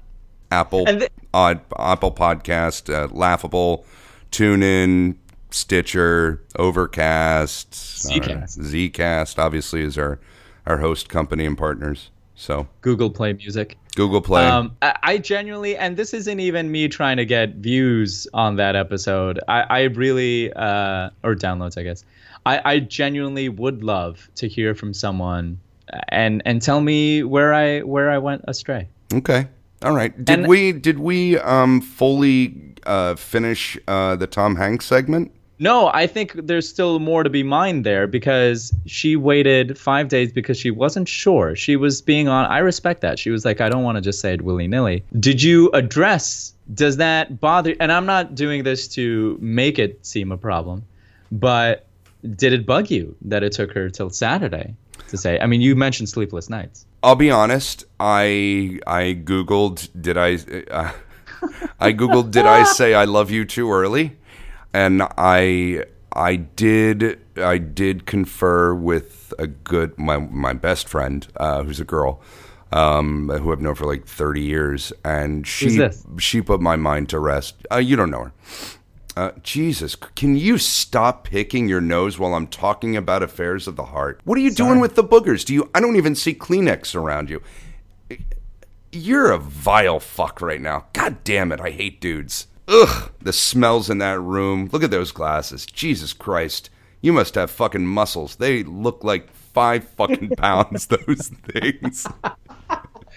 [0.54, 0.86] Apple,
[1.34, 3.86] Odd, Apple Podcast, uh, Laughable,
[4.32, 5.16] TuneIn,
[5.50, 8.60] Stitcher, Overcast, Zcast.
[8.60, 9.40] uh, Zcast.
[9.40, 10.20] Obviously, is our
[10.66, 12.12] our host company and partners.
[12.36, 13.78] So Google Play Music.
[13.96, 14.46] Google Play.
[14.46, 18.76] Um, I, I genuinely, and this isn't even me trying to get views on that
[18.76, 19.40] episode.
[19.48, 22.04] I, I really, uh, or downloads, I guess.
[22.46, 25.60] I, I genuinely would love to hear from someone
[26.10, 28.88] and and tell me where I where I went astray.
[29.14, 29.48] Okay.
[29.84, 30.14] All right.
[30.24, 35.32] Did And- we did we um fully uh finish uh the Tom Hanks segment?
[35.60, 40.34] No, I think there's still more to be mined there because she waited five days
[40.34, 41.56] because she wasn't sure.
[41.56, 42.46] She was being on.
[42.48, 43.20] I respect that.
[43.20, 45.04] She was like, I don't want to just say it willy nilly.
[45.20, 46.54] Did you address?
[46.74, 47.76] Does that bother?
[47.80, 50.84] And I'm not doing this to make it seem a problem,
[51.32, 51.86] but
[52.36, 54.76] did it bug you that it took her till Saturday
[55.14, 55.40] to say?
[55.40, 56.86] I mean, you mentioned sleepless nights.
[57.02, 57.86] I'll be honest.
[58.00, 60.36] I I googled did I
[60.72, 60.92] uh,
[61.80, 64.18] I googled did I say I love you too early?
[64.74, 71.64] And I I did I did confer with a good my my best friend uh,
[71.64, 72.22] who's a girl
[72.72, 77.20] um, who I've known for like 30 years and she she put my mind to
[77.20, 77.56] rest.
[77.72, 78.34] Uh, you don't know her.
[79.16, 83.86] Uh, Jesus, can you stop picking your nose while I'm talking about affairs of the
[83.86, 84.20] heart?
[84.24, 85.46] What are you doing with the boogers?
[85.46, 85.70] Do you?
[85.76, 87.42] I don't even see Kleenex around you.
[88.92, 90.86] You're a vile fuck right now.
[90.94, 92.48] God damn it, I hate dudes.
[92.68, 94.70] Ugh, the smells in that room.
[94.72, 95.66] Look at those glasses.
[95.66, 96.70] Jesus Christ,
[97.02, 98.38] you must have fucking muscles.
[98.38, 100.88] They look like five fucking pounds.
[100.88, 102.08] Those things.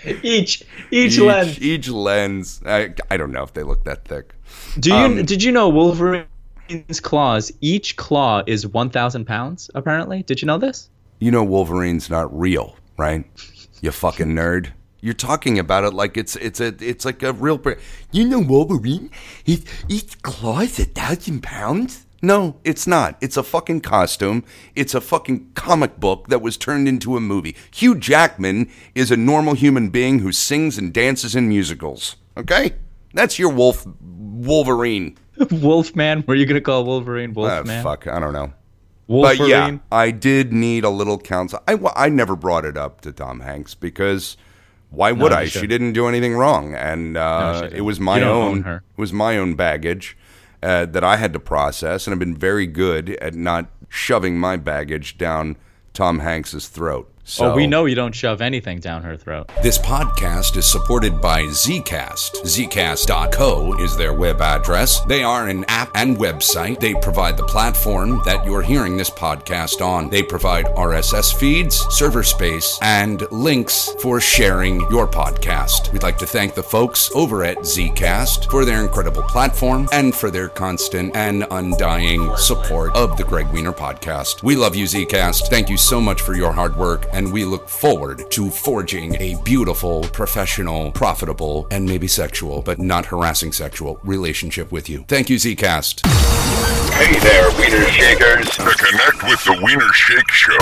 [0.23, 2.61] Each each, Each, each lens.
[2.65, 4.35] I, I don't know if they look that thick.
[4.79, 7.53] Do you um, did you know Wolverine's claws?
[7.61, 9.71] Each claw is one thousand pounds.
[9.75, 10.89] Apparently, did you know this?
[11.19, 13.25] you know Wolverine's not real, right?
[13.81, 14.73] You fucking nerd.
[15.01, 17.61] You're talking about it like it's it's a it's like a real.
[18.13, 19.11] You know Wolverine?
[19.45, 22.06] His each claw is a thousand pounds.
[22.23, 23.17] No, it's not.
[23.21, 24.43] It's a fucking costume.
[24.75, 27.55] It's a fucking comic book that was turned into a movie.
[27.73, 32.17] Hugh Jackman is a normal human being who sings and dances in musicals.
[32.37, 32.73] Okay,
[33.13, 35.17] that's your Wolf Wolverine.
[35.51, 36.25] Wolfman.
[36.27, 37.83] Were you gonna call Wolverine Ah, Wolfman?
[37.83, 38.53] fuck, I don't know.
[39.07, 39.39] Wolverine.
[39.39, 41.63] But yeah, I did need a little counsel.
[41.69, 44.37] I, I never brought it up to Tom Hanks because
[44.91, 45.45] why would you I?
[45.47, 47.77] She didn't do anything wrong, and uh, didn't.
[47.79, 48.47] it was my own.
[48.59, 48.77] own her.
[48.77, 50.17] It was my own baggage
[50.63, 54.57] uh, that I had to process, and I've been very good at not shoving my
[54.57, 55.57] baggage down
[55.93, 57.11] Tom Hanks's throat.
[57.29, 59.51] So Oh, we know you don't shove anything down her throat.
[59.61, 62.37] This podcast is supported by Zcast.
[62.45, 65.01] Zcast.co is their web address.
[65.07, 66.79] They are an app and website.
[66.79, 70.09] They provide the platform that you're hearing this podcast on.
[70.09, 75.93] They provide RSS feeds, server space, and links for sharing your podcast.
[75.93, 80.31] We'd like to thank the folks over at Zcast for their incredible platform and for
[80.31, 84.45] their constant and undying support of the Gregg Weiner podcast.
[84.45, 85.49] We love you, Zcast.
[85.49, 89.41] Thank you so much for your hard work, and we look forward to forging a
[89.43, 95.03] beautiful, professional, profitable, and maybe sexual, but not harassing sexual relationship with you.
[95.09, 96.07] Thank you, Zcast.
[96.93, 98.51] Hey there, Weiner Shakers.
[98.57, 100.59] To connect with the Weiner Sheikh Show,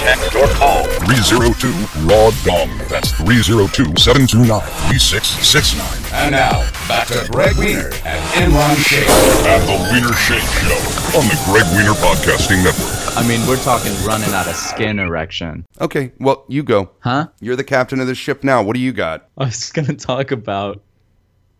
[0.00, 1.68] Text or call 302
[2.08, 2.72] Raw Dong.
[2.88, 4.48] That's 302 729
[4.88, 5.84] 3669.
[6.24, 9.08] And now, back to Gregg Weiner and Imran Sheikh.
[9.44, 13.01] And the Wiener Shake Show on the Gregg Weiner Podcasting Network.
[13.14, 15.66] I mean, we're talking running out of skin erection.
[15.80, 16.90] okay, well, you go.
[17.00, 17.28] Huh?
[17.40, 18.62] You're the captain of the ship now.
[18.62, 19.28] What do you got?
[19.36, 20.82] I was gonna talk about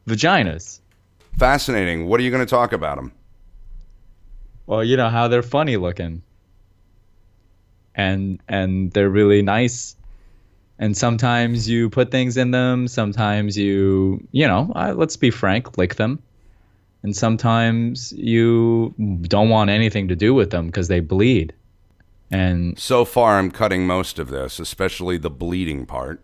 [0.08, 0.80] vaginas.
[1.38, 2.06] Fascinating.
[2.08, 3.10] What are you going to talk about them?
[4.66, 6.22] Well, you know how they're funny looking.
[7.94, 9.96] and and they're really nice.
[10.78, 12.88] And sometimes you put things in them.
[12.88, 16.22] Sometimes you, you know, uh, let's be frank, lick them.
[17.02, 21.52] And sometimes you don't want anything to do with them because they bleed.
[22.30, 26.22] And So far, I'm cutting most of this, especially the bleeding part.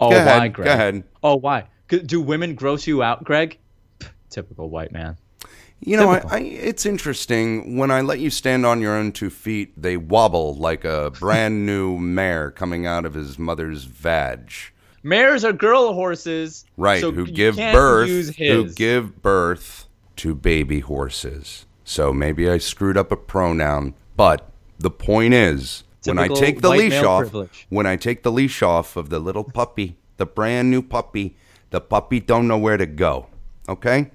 [0.00, 1.04] oh, Go ahead, why, go ahead.
[1.22, 1.66] Oh, why?
[1.88, 3.58] Do women gross you out, Gregg?
[4.00, 5.16] Pff, Typical white man.
[5.80, 7.76] You know, I, I, it's interesting.
[7.76, 11.66] When I let you stand on your own two feet, they wobble like a brand
[11.66, 14.50] new mare coming out of his mother's vag.
[15.06, 21.64] Mares are girl horses, Right, so who give birth who give birth to baby horses.
[21.84, 26.70] So maybe I screwed up a pronoun, but the point is when I take the
[26.70, 27.68] leash off, privilege.
[27.68, 31.36] when I take the leash off of the little puppy, the brand new puppy,
[31.70, 33.28] the puppy don't know where to go.
[33.68, 34.10] Okay?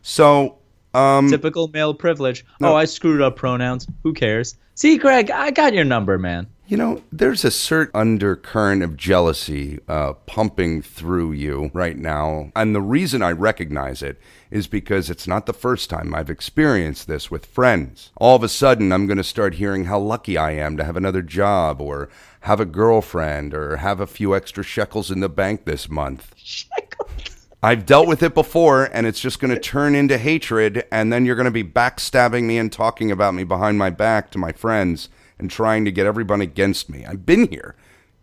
[0.00, 0.56] So
[0.94, 2.46] um Typical male privilege.
[2.62, 3.86] Oh, I screwed up pronouns.
[4.02, 4.56] Who cares?
[4.76, 6.46] See, Gregg, I got your number, man.
[6.72, 12.50] You know, there's a certain undercurrent of jealousy uh, pumping through you right now.
[12.56, 14.18] And the reason I recognize it
[14.50, 18.10] is because it's not the first time I've experienced this with friends.
[18.16, 20.96] All of a sudden, I'm going to start hearing how lucky I am to have
[20.96, 22.08] another job or
[22.40, 26.32] have a girlfriend or have a few extra shekels in the bank this month.
[26.38, 27.10] Shekels.
[27.62, 31.26] I've dealt with it before, and it's just going to turn into hatred, and then
[31.26, 34.52] you're going to be backstabbing me and talking about me behind my back to my
[34.52, 35.10] friends
[35.42, 37.04] and trying to get everyone against me.
[37.04, 37.74] I've been here.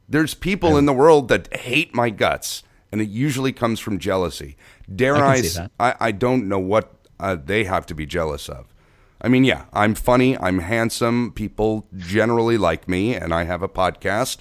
[0.08, 4.55] There's people in the world that hate my guts, and it usually comes from jealousy.
[4.93, 5.41] Dare I I?
[5.41, 5.71] see that.
[5.79, 8.73] I, I don't know what uh, they have to be jealous of.
[9.21, 11.34] I mean, yeah, I'm funny, I'm handsome.
[11.34, 14.38] People generally like me, and I have a podcast.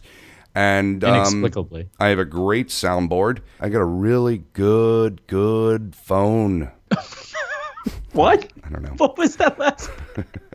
[0.54, 1.90] And um, Inexplicably.
[1.98, 3.40] I have a great soundboard.
[3.60, 6.70] I got a really good, good phone.
[8.12, 8.50] What?
[8.64, 8.94] I don't know.
[8.96, 9.90] What was that last?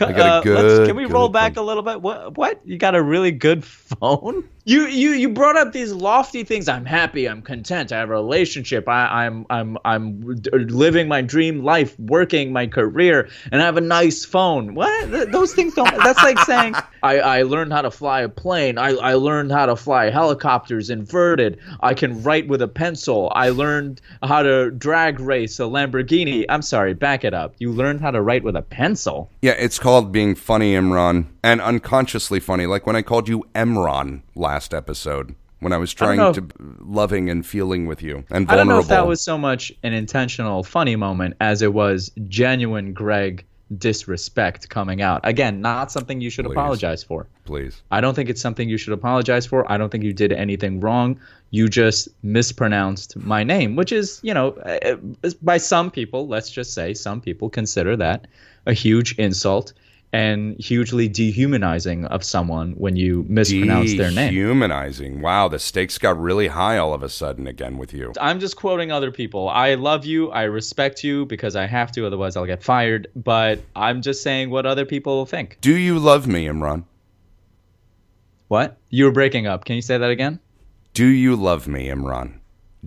[0.00, 2.00] I got a uh, good- can we roll back a little bit?
[2.00, 2.36] What?
[2.36, 2.60] What?
[2.64, 3.64] You got a really good
[4.00, 4.48] phone?
[4.68, 6.68] You you you brought up these lofty things.
[6.68, 7.26] I'm happy.
[7.26, 7.90] I'm content.
[7.90, 8.86] I have a relationship.
[8.86, 10.20] I, I'm I'm I'm
[10.52, 14.74] living my dream life, working my career, and I have a nice phone.
[14.74, 15.08] What?
[15.10, 15.96] Th- Those things don't.
[16.04, 18.76] That's like saying I I learned how to fly a plane.
[18.76, 21.58] I I learned how to fly helicopters inverted.
[21.80, 23.32] I can write with a pencil.
[23.34, 26.44] I learned how to drag race a Lamborghini.
[26.50, 26.92] I'm sorry.
[26.92, 27.54] Back it up.
[27.58, 29.30] You learned how to write with a pencil.
[29.40, 32.66] Yeah, it's called being funny, Imran, and unconsciously funny.
[32.66, 36.48] Like when I called you Emron last episode, when I was trying know to
[36.80, 38.52] loving and feeling with you and vulnerable.
[38.52, 42.12] I don't know if that was so much an intentional funny moment as it was
[42.28, 43.44] genuine Gregg
[43.76, 45.20] disrespect coming out.
[45.24, 46.52] Again, not something you should Please.
[46.52, 47.26] apologize for.
[47.44, 47.82] Please.
[47.90, 49.70] I don't think it's something you should apologize for.
[49.70, 51.20] I don't think you did anything wrong.
[51.50, 54.96] You just mispronounced my name, which is, you know, uh,
[55.42, 58.26] by some people, let's just say some people consider that
[58.64, 59.74] a huge insult
[60.12, 64.32] and hugely dehumanizing of someone when you mispronounce their name.
[64.32, 65.20] Dehumanizing.
[65.20, 68.12] Wow, the stakes got really high all of a sudden again with you.
[68.20, 69.48] I'm just quoting other people.
[69.48, 70.30] I love you.
[70.30, 73.08] I respect you because I have to, otherwise I'll get fired.
[73.16, 75.58] But I'm just saying what other people think.
[75.60, 76.84] Do you love me, Imran?
[78.48, 78.78] What?
[78.88, 79.66] You were breaking up.
[79.66, 80.40] Can you say that again?
[80.94, 82.38] Do you love me, Imran?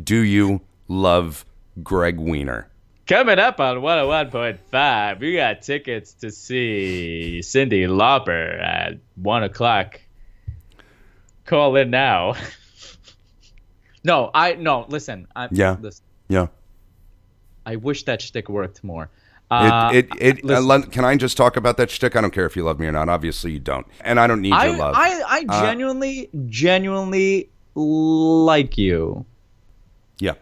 [0.04, 1.46] Do you love
[1.84, 2.71] Gregg Weiner?
[3.08, 10.00] Coming up on 101.5, we got tickets to see Cyndi Lauper at 1 o'clock.
[11.46, 12.36] Call in now.
[14.04, 15.28] no, I, no, listen.
[15.36, 15.78] I, Yeah.
[15.82, 16.48] Listen, Yeah.
[17.66, 19.10] I wish that shtick worked more.
[19.52, 22.16] Uh, it it, it uh, can I just talk about that shtick?
[22.16, 23.10] I don't care if you love me or not.
[23.10, 24.96] Obviously, you don't, and I don't need I, your love.
[24.98, 29.26] I, I Uh, genuinely, genuinely like you.
[30.20, 30.36] yeah,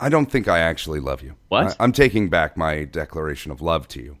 [0.00, 1.34] I, don't think I actually love you.
[1.48, 1.76] What?
[1.80, 4.16] I, am taking back my declaration of love to you.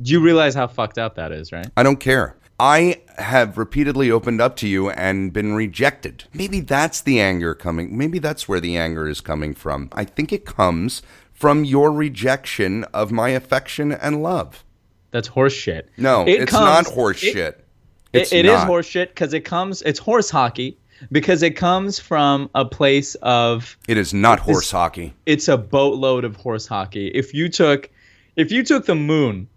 [0.00, 1.66] Do you realize how fucked up that is, right?
[1.76, 2.36] I don't care.
[2.58, 6.24] I have repeatedly opened up to you and been rejected.
[6.32, 7.96] Maybe that's the anger coming.
[7.96, 9.88] Maybe that's where the anger is coming from.
[9.92, 11.02] I think it comes
[11.32, 14.64] from your rejection of my affection and love.
[15.10, 15.90] That's horse shit.
[15.96, 17.64] No, It it's comes- not horse it- shit.
[18.12, 18.66] It, It's it is not.
[18.66, 19.80] horse shit because it comes.
[19.82, 20.76] It's horse hockey
[21.10, 23.76] because it comes from a place of.
[23.88, 25.14] It is not horse hockey.
[25.26, 27.08] It's a boatload of horse hockey.
[27.08, 27.90] If you took,
[28.36, 29.48] if you took the moon,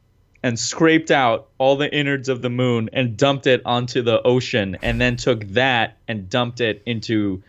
[0.45, 4.77] and scraped out all the innards of the moon and dumped it onto the ocean,
[4.83, 7.41] and then took that and dumped it into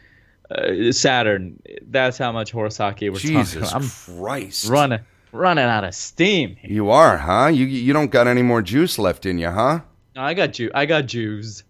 [0.51, 3.87] uh, Saturn, that's how much horse hockey we're Jesus talking.
[3.87, 4.23] about.
[4.23, 4.67] Christ.
[4.67, 6.57] I'm running, running out of steam.
[6.63, 7.49] You are, huh?
[7.49, 9.81] You you don't got any more juice left in you, huh?
[10.15, 10.71] No, I got you.
[10.75, 11.65] I got Jews.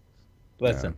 [0.61, 0.95] Listen,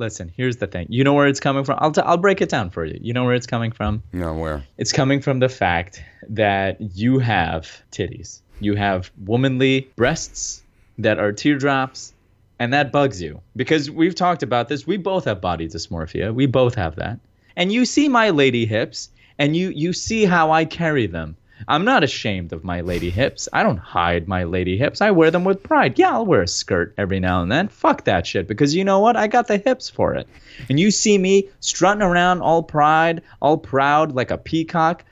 [0.00, 0.32] listen.
[0.36, 0.86] Here's the thing.
[0.88, 1.78] You know where it's coming from.
[1.80, 2.98] I'll t- I'll break it down for you.
[3.00, 4.02] You know where it's coming from.
[4.12, 4.64] No, where?
[4.78, 8.40] It's coming from the fact that you have titties.
[8.58, 10.62] You have womanly breasts.
[10.98, 12.12] that are teardrops,
[12.58, 14.86] and that bugs you because we've talked about this.
[14.86, 16.34] We both have body dysmorphia.
[16.34, 17.18] We both have that.
[17.56, 21.36] And you see my lady hips, and you you see how I carry them.
[21.68, 23.48] I'm not ashamed of my lady hips.
[23.52, 25.00] I don't hide my lady hips.
[25.00, 25.98] I wear them with pride.
[25.98, 27.68] Yeah, I'll wear a skirt every now and then.
[27.68, 29.16] Fuck that shit because you know what?
[29.16, 30.26] I got the hips for it.
[30.68, 35.04] And you see me strutting around all pride, all proud like a peacock,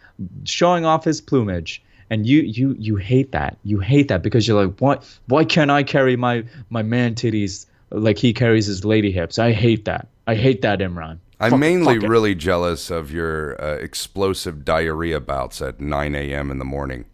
[0.44, 1.82] showing off his plumage.
[2.11, 3.59] And you you you hate that.
[3.64, 7.66] You hate that because you're like, why why can't I carry my my man titties
[7.90, 9.38] like he carries his lady hips?
[9.38, 10.09] I hate that.
[10.26, 11.18] I hate that, Imran.
[11.41, 16.51] I'm Fuck- mainly fuck really jealous of your uh, explosive diarrhea bouts at 9 a.m.
[16.51, 17.05] in the morning.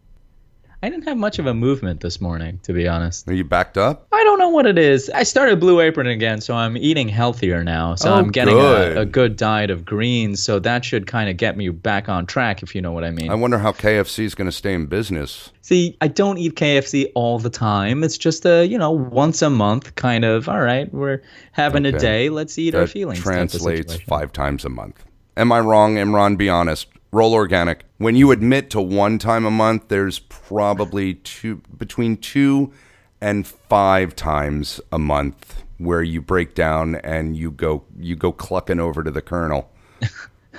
[0.84, 3.26] I didn't have much of a movement this morning, to be honest.
[3.26, 4.06] Are you backed up?
[4.12, 5.08] I don't know what it is.
[5.08, 7.94] I started Blue Apron again, so I'm eating healthier now.
[7.94, 8.98] So Oh, I'm getting good.
[8.98, 10.42] a, a good diet of greens.
[10.42, 13.12] So that should kind of get me back on track, if you know what I
[13.12, 13.30] mean.
[13.30, 15.50] I wonder how KFC is going to stay in business.
[15.62, 18.04] See, I don't eat KFC all the time.
[18.04, 21.22] It's just a, you know, once a month kind of, all right, we're
[21.52, 22.28] having a day.
[22.28, 23.20] Let's eat our feelings.
[23.20, 25.02] translates five times a month.
[25.38, 26.36] Am I wrong, Imran?
[26.36, 26.88] Be honest.
[27.14, 27.84] Roll organic.
[27.98, 32.72] When you admit to one time a month, there's probably two between two
[33.20, 38.80] and five times a month where you break down and you go you go clucking
[38.80, 39.70] over to the colonel.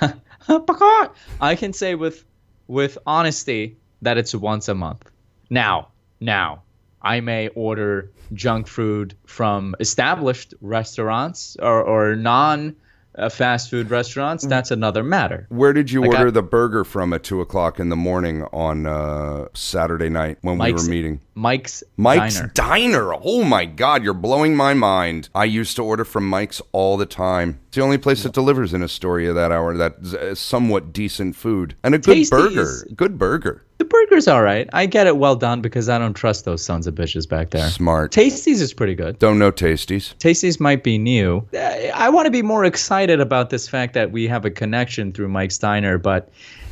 [1.42, 2.24] I can say with
[2.68, 5.10] with honesty that it's once a month.
[5.50, 5.88] Now,
[6.20, 6.62] now,
[7.02, 12.76] I may order junk food from established restaurants or, or non
[13.16, 14.46] uh, fast food restaurants.
[14.46, 15.46] That's another matter.
[15.48, 18.42] Where did you Like order I- the burger from at two o'clock in the morning
[18.52, 21.20] on uh, Saturday night when we were meeting?
[21.34, 22.52] Mike's, Mike's Diner.
[22.54, 23.14] Diner.
[23.22, 25.28] Oh my God, you're blowing my mind.
[25.34, 27.60] I used to order from Mike's all the time.
[27.68, 29.76] It's the only place that delivers in Astoria that hour.
[29.76, 32.30] That's uh, somewhat decent food and a good Tasties.
[32.30, 32.86] burger.
[32.94, 33.62] Good burger.
[33.86, 34.68] The burger's all right.
[34.72, 37.68] I get it well done because I don't trust those sons of bitches back there.
[37.68, 38.10] Smart.
[38.10, 39.16] Tasties is pretty good.
[39.20, 40.12] Don't know tasties.
[40.16, 41.46] Tasties might be new.
[41.54, 41.58] Uh,
[41.94, 45.28] I want to be more excited about this fact that we have a connection through
[45.28, 46.30] Mike Steiner, but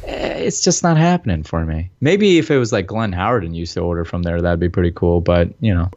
[0.09, 1.89] uh, it's just not happening for me.
[2.01, 4.69] Maybe if it was like Glenn Howard and used to order from there, that'd be
[4.69, 5.21] pretty cool.
[5.21, 5.91] But you know,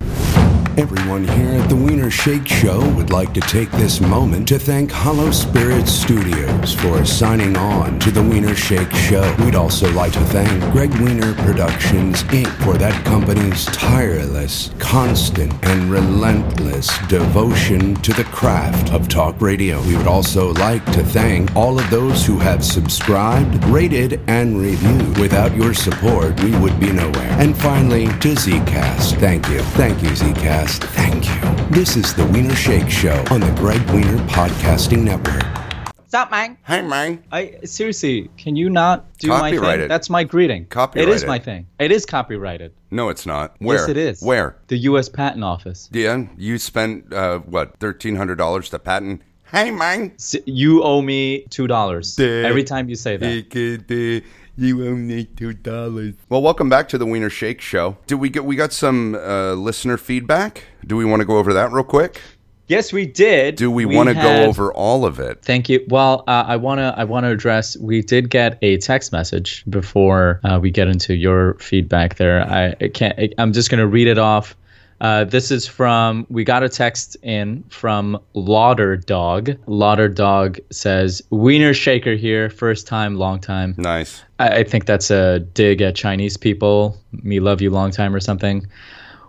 [0.77, 4.91] Everyone here at the Weiner Sheikh Show would like to take this moment to thank
[4.91, 9.35] Hollow Spirit Studios for signing on to the Weiner Sheikh Show.
[9.43, 12.47] We'd also like to thank Gregg Weiner Productions, Inc.
[12.63, 19.81] for that company's tireless, constant, and relentless devotion to the craft of talk radio.
[19.81, 25.17] We would also like to thank all of those who have subscribed, rated, and reviewed.
[25.17, 27.31] Without your support, we would be nowhere.
[27.39, 29.19] And finally, to Zcast.
[29.19, 29.61] Thank you.
[29.73, 30.66] Thank you, Zcast.
[30.71, 31.65] Thank you.
[31.73, 35.43] This is the Weiner Sheikh Show on the Gregg Weiner Podcasting Network.
[36.07, 36.57] stop, man.
[36.65, 37.23] Hey, man.
[37.31, 39.59] I seriously, can you not do my thing?
[39.59, 39.89] Copyrighted.
[39.89, 40.63] That's my greeting.
[40.63, 41.27] It is Copyrighted.
[41.27, 41.67] my thing.
[41.79, 42.73] It is copyrighted.
[42.91, 43.55] No, it's not.
[43.59, 43.77] Where?
[43.77, 44.21] Yes, it is.
[44.21, 44.57] Where?
[44.67, 45.07] The U.S.
[45.09, 45.89] Patent Office.
[45.91, 49.21] Yeah, you spent uh, what thirteen hundred dollars to patent.
[49.51, 50.11] Hey, man.
[50.15, 53.25] S- You owe me two dollars every time you say that.
[54.59, 56.15] You owe me two dollars.
[56.29, 57.95] Well, welcome back to the Weiner Sheikh Show.
[58.07, 60.63] Did we get we got some uh, listener feedback?
[60.87, 62.19] Do we want to go over that real quick?
[62.65, 63.55] Yes, we did.
[63.55, 65.41] Do we, want to had- go over all of it?
[65.41, 65.85] Thank you.
[65.87, 67.77] Well, uh, I wanna I wanna address.
[67.77, 72.15] We did get a text message before uh, we get into your feedback.
[72.15, 73.17] There, I, I can't.
[73.19, 74.55] I, I'm just gonna read it off.
[74.99, 76.25] Uh, this is from.
[76.29, 79.51] We got a text in from Lauder Dog.
[79.67, 84.23] Lauder Dog says, "Weiner Shaker here, first time, long time." Nice.
[84.39, 86.97] I, I think that's a dig at Chinese people.
[87.11, 88.65] Me love you long time or something.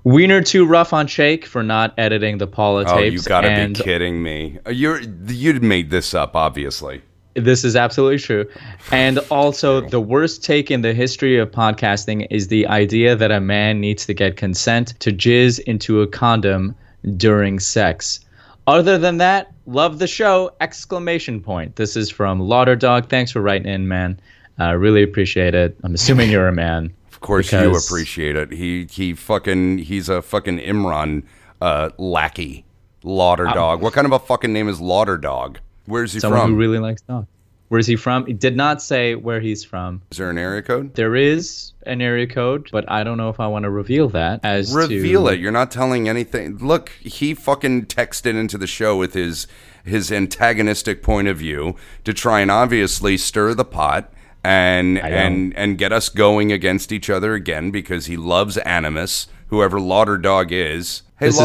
[0.05, 3.13] Weiner too rough on Sheikh for not editing the Paula Oh, tapes.
[3.13, 4.59] you gotta and be kidding me!
[4.71, 7.03] You're you made this up, obviously.
[7.39, 8.49] This is absolutely true.
[8.91, 13.41] And also, the worst take in the history of podcasting is the idea that a
[13.41, 16.75] man needs to get consent to jizz into a condom
[17.17, 18.21] during sex.
[18.67, 20.53] Other than that, love the show!
[20.61, 21.77] Exclamation point.
[21.77, 23.09] This is from Lauder Dog.
[23.09, 24.21] Thanks for writing in, man.
[24.59, 25.77] I really appreciate it.
[25.85, 26.93] I'm assuming you're a man.
[27.19, 28.53] Of course, you appreciate it.
[28.53, 31.25] He he fucking he's a fucking Imran
[31.61, 32.65] uh, lackey,
[33.03, 33.83] Lauder Dog.
[33.83, 35.59] What kind of a fucking name is Lauder Dog?
[35.89, 36.51] Where's he Someone from?
[36.53, 37.27] who really likes dogs.
[37.69, 38.25] Where's he from?
[38.25, 40.01] He did not say where he's from.
[40.11, 40.95] is there an area code?
[40.95, 44.41] There is an area code, but I don't know if I want to reveal that
[44.43, 45.41] as Reveal to, it.
[45.41, 46.57] You're not telling anything.
[46.59, 49.47] Look, he fucking texted into the show with his
[49.85, 51.75] his antagonistic point of view
[52.05, 54.13] to try and obviously stir the pot
[54.43, 59.79] and and and get us going against each other again because he loves Animus, whoever
[59.79, 61.03] Lauder Dog is.
[61.19, 61.41] Hey, This is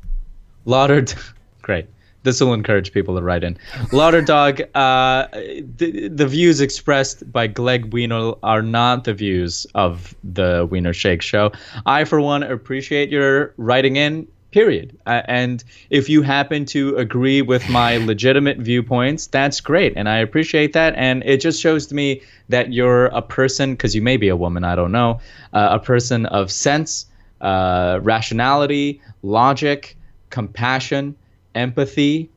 [0.66, 1.06] Lauder,
[1.62, 1.88] great.
[2.24, 3.58] This will encourage people to write in.
[3.94, 10.14] Louder Dog, uh, the, the views expressed by Gleg Weiner are not the views of
[10.24, 11.54] the Weiner Sheikh Show.
[11.86, 14.98] I, for one, appreciate your writing in period.
[15.06, 19.94] Uh, and if you happen to agree with my legitimate viewpoints, that's great.
[19.96, 20.94] And I appreciate that.
[20.96, 24.36] And it just shows to me that you're a person, because you may be a
[24.36, 25.20] woman, I don't know,
[25.54, 27.06] uh, a person of sense,
[27.42, 29.98] uh, rationality, logic,
[30.30, 31.16] compassion,
[31.54, 32.30] empathy.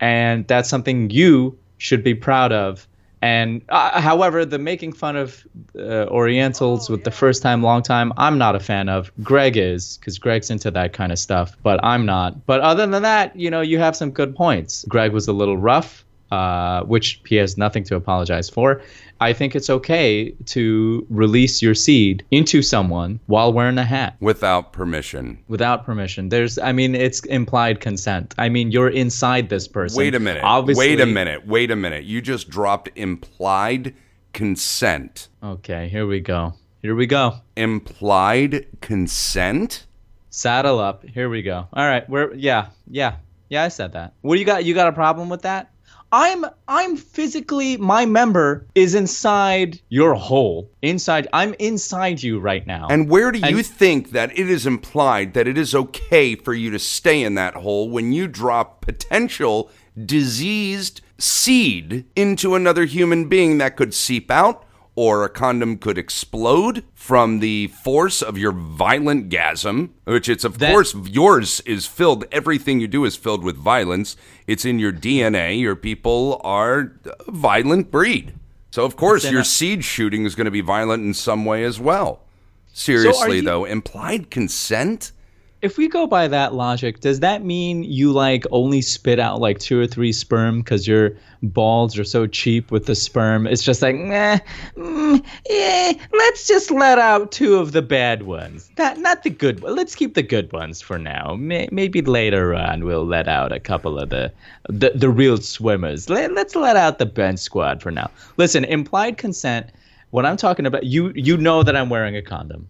[0.00, 2.86] And that's something you should be proud of
[3.20, 5.46] and uh, however, the making fun of
[5.76, 9.10] uh, Orientals with the first time, long time, I'm not a fan of.
[9.22, 12.46] Gregg is, because Gregg's into that kind of stuff, but I'm not.
[12.46, 14.84] But other than that, you know, you have some good points.
[14.88, 18.82] Gregg was a little rough, uh, which he has nothing to apologize for.
[19.20, 24.72] I think it's okay to release your seed into someone while wearing a hat without
[24.72, 25.38] permission.
[25.48, 26.28] Without permission.
[26.28, 28.34] There's I mean it's implied consent.
[28.38, 29.98] I mean you're inside this person.
[29.98, 30.42] Wait a minute.
[30.44, 31.46] Obviously, Wait a minute.
[31.46, 32.04] Wait a minute.
[32.04, 33.94] You just dropped implied
[34.32, 35.28] consent.
[35.42, 36.54] Okay, here we go.
[36.80, 37.40] Here we go.
[37.56, 39.86] Implied consent?
[40.30, 41.04] Saddle up.
[41.04, 41.66] Here we go.
[41.72, 42.08] All right.
[42.08, 42.68] We're yeah.
[42.86, 43.16] Yeah.
[43.48, 44.12] Yeah, I said that.
[44.20, 44.64] What do you got?
[44.64, 45.72] You got a problem with that?
[46.12, 50.70] I'm I'm physically my member is inside your hole.
[50.80, 52.88] Inside I'm inside you right now.
[52.88, 56.70] And where do you think that it is implied that it is okay for you
[56.70, 59.70] to stay in that hole when you drop potential
[60.06, 64.64] diseased seed into another human being that could seep out
[64.98, 70.58] or a condom could explode from the force of your violent gasm, which it's of
[70.58, 72.24] that, course yours is filled.
[72.32, 74.16] Everything you do is filled with violence.
[74.48, 75.60] It's in your DNA.
[75.60, 76.94] Your people are
[77.28, 78.34] a violent breed.
[78.72, 81.78] So of course your seed shooting is going to be violent in some way as
[81.78, 82.24] well.
[82.72, 85.12] Seriously so you, though, implied consent?
[85.60, 89.58] If we go by that logic, does that mean you like only spit out like
[89.58, 93.46] two or three sperm because your balls are so cheap with the sperm?
[93.46, 94.38] It's just like, nah,
[94.76, 98.70] mm, yeah, let's just let out two of the bad ones.
[98.78, 99.60] Not, not the good.
[99.60, 99.76] Ones.
[99.76, 101.34] Let's keep the good ones for now.
[101.34, 104.32] May, maybe later on we'll let out a couple of the
[104.68, 106.08] the, the real swimmers.
[106.08, 108.10] Let, let's let out the bench squad for now.
[108.36, 109.70] Listen, implied consent.
[110.10, 112.68] What I'm talking about, you you know that I'm wearing a condom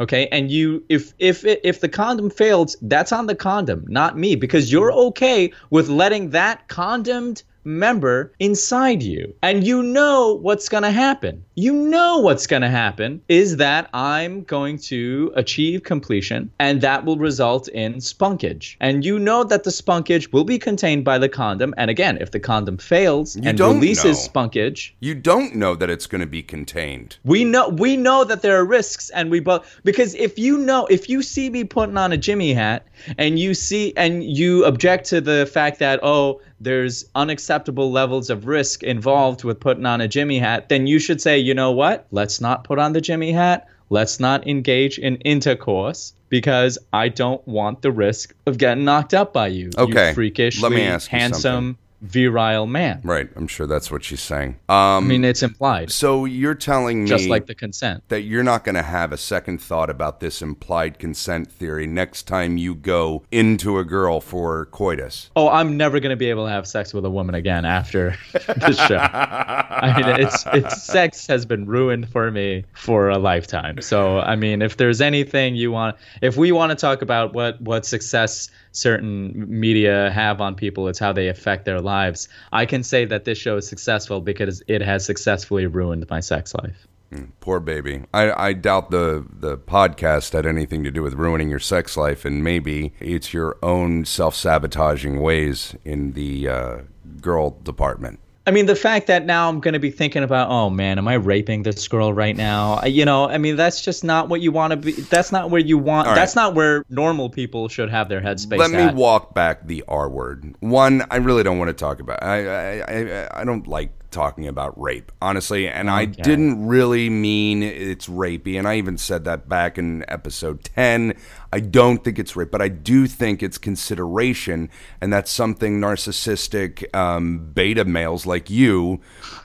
[0.00, 4.34] okay and you if if if the condom fails that's on the condom not me
[4.34, 9.32] because you're okay with letting that condomed member inside you.
[9.42, 11.44] And you know what's going to happen.
[11.58, 17.04] You know what's going to happen is that I'm going to achieve completion and that
[17.04, 18.76] will result in spunkage.
[18.78, 21.74] And you know that the spunkage will be contained by the condom.
[21.76, 24.32] And again, if the condom fails you and releases know.
[24.32, 27.16] spunkage, you don't know that it's going to be contained.
[27.24, 30.86] We know we know that there are risks and we both because if you know
[30.86, 32.86] if you see me putting on a Jimmy hat
[33.18, 38.46] and you see and you object to the fact that oh there's unacceptable levels of
[38.46, 42.06] risk involved with putting on a Jimmy hat, then you should say, you know what?
[42.12, 43.66] Let's not put on the Jimmy hat.
[43.90, 49.32] Let's not engage in intercourse because I don't want the risk of getting knocked up
[49.32, 49.70] by you.
[49.76, 50.10] Okay.
[50.10, 53.00] You freakish, Let me ask handsome, virile man.
[53.02, 53.28] Right.
[53.36, 54.58] I'm sure that's what she's saying.
[54.68, 55.90] Um, I mean, it's implied.
[55.90, 59.16] So you're telling me, just like the consent, that you're not going to have a
[59.16, 64.66] second thought about this implied consent theory next time you go into a girl for
[64.66, 65.30] coitus.
[65.36, 68.16] Oh, I'm never going to be able to have sex with a woman again after
[68.32, 68.98] the show.
[68.98, 73.80] I mean, it's it's sex has been ruined for me for a lifetime.
[73.80, 77.60] So, I mean, if there's anything you want, if we want to talk about what
[77.60, 82.28] what success certain media have on people, it's how they affect their lives.
[82.52, 86.54] I can say that this show is successful because it has successfully ruined my sex
[86.54, 86.86] life.
[87.12, 88.02] Mm, poor baby.
[88.12, 92.24] I, I doubt the, the podcast had anything to do with ruining your sex life,
[92.24, 96.76] and maybe it's your own self sabotaging ways in the uh,
[97.20, 98.20] girl department.
[98.48, 101.06] I mean, the fact that now I'm going to be thinking about, oh man, am
[101.06, 102.82] I raping this girl right now?
[102.82, 104.92] You know, I mean, that's just not what you want to be.
[104.92, 106.08] That's not where you want.
[106.08, 106.14] Right.
[106.14, 108.56] That's not where normal people should have their headspace.
[108.56, 108.94] Let at.
[108.94, 110.54] me walk back the R word.
[110.60, 112.22] One, I really don't want to talk about.
[112.22, 115.68] I I I, I don't like talking about rape, honestly.
[115.68, 115.96] And okay.
[115.96, 118.58] I didn't really mean it's rapey.
[118.58, 121.14] And I even said that back in episode 10.
[121.52, 124.68] I don't think it's rape, but I do think it's consideration.
[125.00, 129.00] And that's something narcissistic um, beta males like you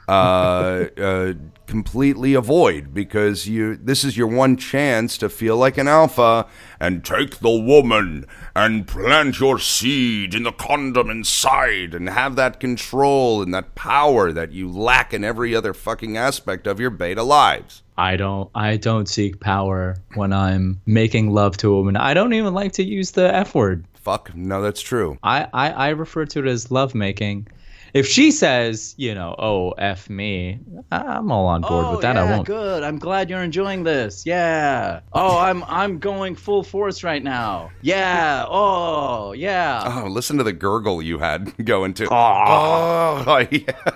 [0.08, 0.12] uh,
[0.98, 1.34] uh,
[1.66, 6.46] completely avoid because you this is your one chance to feel like an alpha
[6.80, 12.60] and take the woman and plant your seed in the condom inside and have that
[12.60, 17.24] control and that power that you lack in every other fucking aspect of your beta
[17.24, 17.82] lives.
[17.98, 21.96] I don't I don't seek power when I'm making love to a woman.
[21.96, 23.86] I don't even like to use the F word.
[23.94, 25.18] Fuck, no, that's true.
[25.24, 27.48] I, I, I refer to it as love making.
[27.94, 30.60] If she says, you know, oh f me,
[30.92, 32.18] I- I'm all on board with that.
[32.18, 32.50] I oh, won't.
[32.50, 32.84] Oh, Good.
[32.84, 34.26] I'm glad you're enjoying this.
[34.26, 35.02] Yeah.
[35.14, 37.70] Oh, I'm I'm going full force right now.
[37.82, 38.46] Yeah.
[38.50, 40.02] Oh, yeah.
[40.04, 42.08] Oh, listen to the gurgle you had going to.
[42.10, 43.24] Ah.
[43.28, 43.92] Oh, yeah.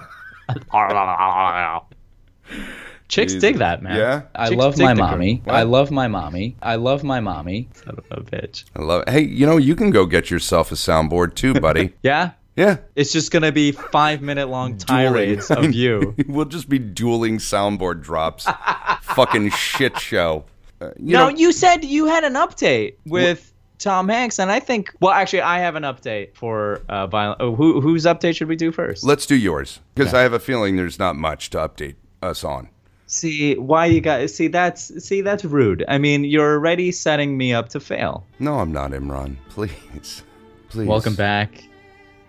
[3.07, 3.41] Chicks Jesus.
[3.41, 3.95] dig that, man.
[3.95, 4.21] Yeah?
[4.35, 5.41] I Chicks love my mommy.
[5.47, 6.57] I love my mommy.
[6.61, 7.69] I love my mommy.
[7.73, 8.65] Son of a bitch.
[8.75, 9.09] I love it.
[9.09, 11.93] Hey, you know, you can go get yourself a soundboard too, buddy.
[12.03, 12.31] Yeah.
[12.55, 12.77] yeah.
[12.95, 16.15] It's just gonna be five minute long tirades of you.
[16.27, 18.45] we'll just be dueling soundboard drops.
[19.01, 20.45] Fucking shit show.
[20.79, 24.59] Uh, you no, know, you said you had an update with Tom Hanks, and I
[24.59, 24.93] think.
[24.99, 27.41] Well, actually, I have an update for uh, violent.
[27.41, 29.03] Oh, who whose update should we do first?
[29.03, 32.69] let's do yours because I have a feeling there's not much to update us on.
[33.07, 35.83] See why you guys see that's see that's rude.
[35.87, 38.25] I mean, you're already setting me up to fail.
[38.39, 39.37] No, I'm not Imran.
[39.49, 40.23] Please.
[40.69, 40.87] Please.
[40.87, 41.63] Welcome back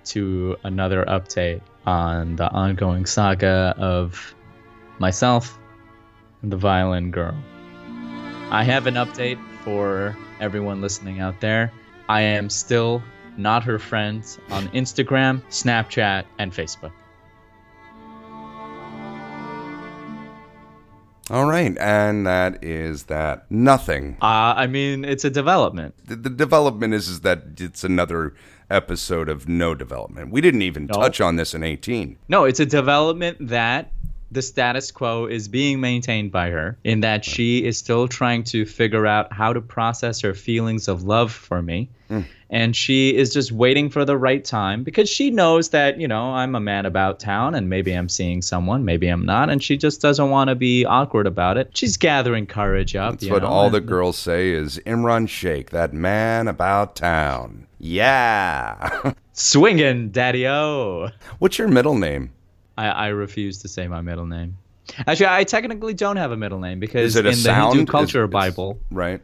[0.06, 4.34] to another update on the ongoing saga of
[4.98, 5.58] myself
[6.42, 7.34] and the violin girl.
[8.50, 11.72] I have an update for everyone listening out there.
[12.08, 13.02] I am still
[13.36, 16.92] not her friend on Instagram, Snapchat, and Facebook.
[21.30, 23.50] All right, and that is that.
[23.50, 24.16] Nothing.
[24.22, 25.94] Uh, I mean, it's a development.
[26.06, 28.34] The, the development is, is that it's another
[28.70, 30.30] episode of no development.
[30.30, 32.18] We didn't even touch on this in 18.
[32.28, 33.92] No, it's a development that
[34.30, 38.66] the status quo is being maintained by her in that she is still trying to
[38.66, 41.88] figure out how to process her feelings of love for me.
[42.08, 42.22] Hmm.
[42.50, 46.32] And she is just waiting for the right time because she knows that, you know,
[46.32, 49.50] I'm a man about town and maybe I'm seeing someone, maybe I'm not.
[49.50, 51.76] And she just doesn't want to be awkward about it.
[51.76, 53.18] She's gathering courage up.
[53.18, 57.66] That's what know, all the girls say is Imran Sheikh, that man about town.
[57.78, 59.12] Yeah.
[59.34, 61.10] Swinging, daddy o.
[61.38, 62.32] What's your middle name?
[62.78, 64.56] I, I refuse to say my middle name.
[65.06, 67.76] Actually, I technically don't have a middle name because Is it a in the sound?
[67.76, 69.20] Hindu culture it's- Bible, Right.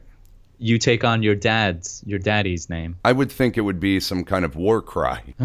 [0.59, 2.97] you take on your dad's, your daddy's name.
[3.05, 5.23] I would think it would be some kind of war cry.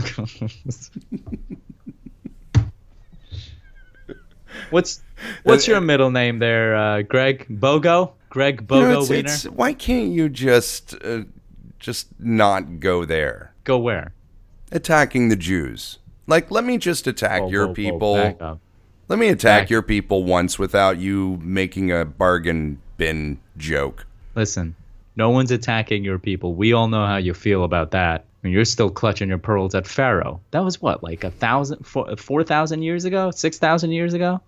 [4.72, 5.02] What's
[5.44, 8.14] what's your middle name there, uh, Gregg Bogo?
[8.30, 9.20] Gregg You know, Bogo it's- Weiner?
[9.20, 11.24] it's- why can't you just uh,
[11.80, 13.54] just not go there?
[13.64, 14.14] Go where?
[14.72, 16.00] Attacking the Jews.
[16.30, 18.14] Like, let me just attack Whoa, your whoa, whoa, people.
[18.16, 18.60] back up.
[19.08, 24.06] Let me attack Back- your people once without you making a bargain bin joke.
[24.36, 24.76] Listen,
[25.16, 26.54] no one's attacking your people.
[26.54, 28.22] We all know how you feel about that.
[28.22, 30.40] I mean, you're still clutching your pearls at Pharaoh.
[30.52, 34.40] That was what, like a thousand, four, four thousand years ago, six thousand years ago.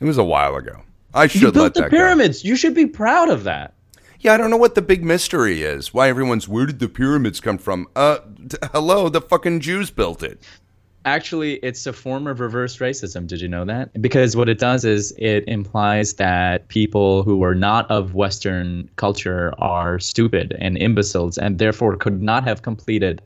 [0.00, 0.80] It was a while ago.
[1.12, 1.96] I You should let built the that go.
[1.98, 2.42] pyramids.
[2.42, 3.74] You should be proud of that.
[4.20, 5.92] Yeah, I don't know what the big mystery is.
[5.94, 7.86] Why everyone's where did the pyramids come from?
[7.94, 8.18] Uh,
[8.48, 10.40] t- hello, the fucking Jews built it.
[11.06, 13.26] Actually, it's a form of reverse racism.
[13.26, 13.90] Did you know that?
[14.02, 19.54] Because what it does is it implies that people who are not of Western culture
[19.58, 23.22] are stupid and imbeciles and therefore could not have completed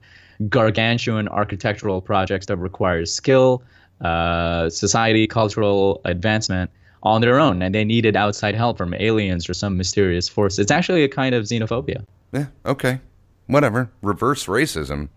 [0.48, 3.62] gargantuan architectural projects that require skill,
[4.02, 6.70] uh, society, cultural advancement
[7.02, 7.60] on their own.
[7.60, 10.60] And they needed outside help from aliens or some mysterious force.
[10.60, 12.04] It's actually a kind of xenophobia.
[12.32, 13.00] Yeah, okay,
[13.48, 13.90] whatever.
[14.00, 15.08] Reverse racism,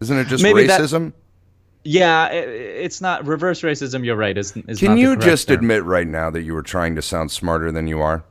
[0.00, 1.12] isn't it just Maybe that- racism?
[1.84, 4.04] Yeah, it's not reverse racism.
[4.04, 4.36] You're right.
[4.36, 5.58] Is, is Can you just term.
[5.58, 8.24] admit right now that you were trying to sound smarter than you are?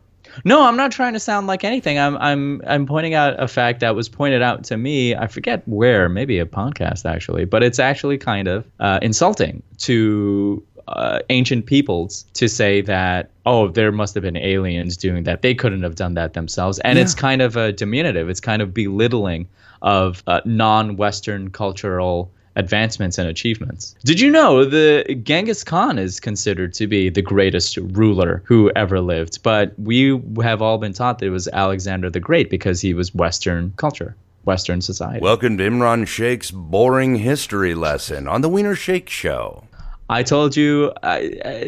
[0.43, 1.99] No, I'm not trying to sound like anything.
[1.99, 5.15] I'm I'm I'm pointing out a fact that was pointed out to me.
[5.15, 10.63] I forget where, maybe a podcast actually, but it's actually kind of uh, insulting to
[10.87, 15.41] uh, ancient peoples to say that oh, there must have been aliens doing that.
[15.41, 18.29] They couldn't have done that themselves, and it's kind of a diminutive.
[18.29, 19.47] It's kind of belittling
[19.81, 23.95] of uh, non-Western cultural advancements and achievements.
[24.03, 29.01] Did you know the Genghis Khan is considered to be the greatest ruler who ever
[29.01, 32.93] lived, but we have all been taught that it was Alexander the Great because he
[32.93, 35.19] was Western culture, Western society.
[35.19, 39.63] Welcome to Imran Sheikh's boring history lesson on the Weiner Sheikh Show.
[40.09, 41.19] I told you uh,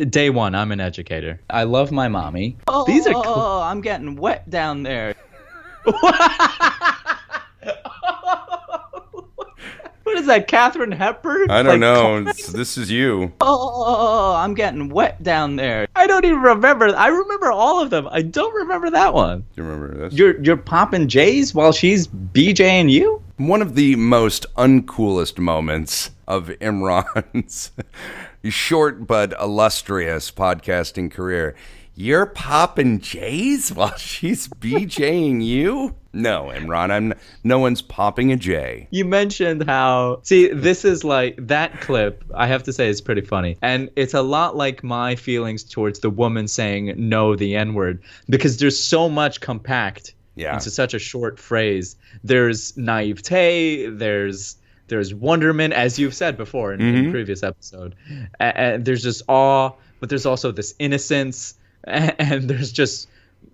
[0.09, 1.39] day one, I'm an educator.
[1.49, 2.57] I love my mommy.
[2.67, 3.23] Oh, These are cool.
[3.25, 5.15] Oh, I'm getting wet down there.
[10.05, 11.49] What is that, Katharine Hepburn?
[11.49, 12.23] I don't Like, know.
[12.23, 13.33] This is you.
[13.41, 15.87] Oh, I'm getting wet down there.
[15.95, 16.95] I don't even remember.
[16.95, 18.07] I remember all of them.
[18.11, 19.43] I don't remember that one.
[19.55, 20.13] You remember this?
[20.13, 23.19] You're you're popping J's while she's BJing you.
[23.37, 27.71] One of the most uncoolest moments of Imran's
[28.43, 31.55] short but illustrious podcasting career.
[31.97, 35.95] You're popping J's while she's BJing you?
[36.11, 37.13] No, Imran, I'm
[37.45, 38.89] no one's popping a J.
[38.91, 42.21] You mentioned how see this is like that clip.
[42.33, 45.99] I have to say is pretty funny, and it's a lot like my feelings towards
[45.99, 50.55] the woman saying no the n word because there's so much compact Yeah.
[50.55, 51.95] into such a short phrase.
[52.25, 53.87] There's naivete.
[53.87, 57.11] There's there's wonderment, as you've said before in, in mm-hmm.
[57.11, 57.95] previous episode.
[58.39, 59.71] And there's just awe,
[60.01, 61.55] but there's also this innocence,
[61.85, 63.07] and, and there's just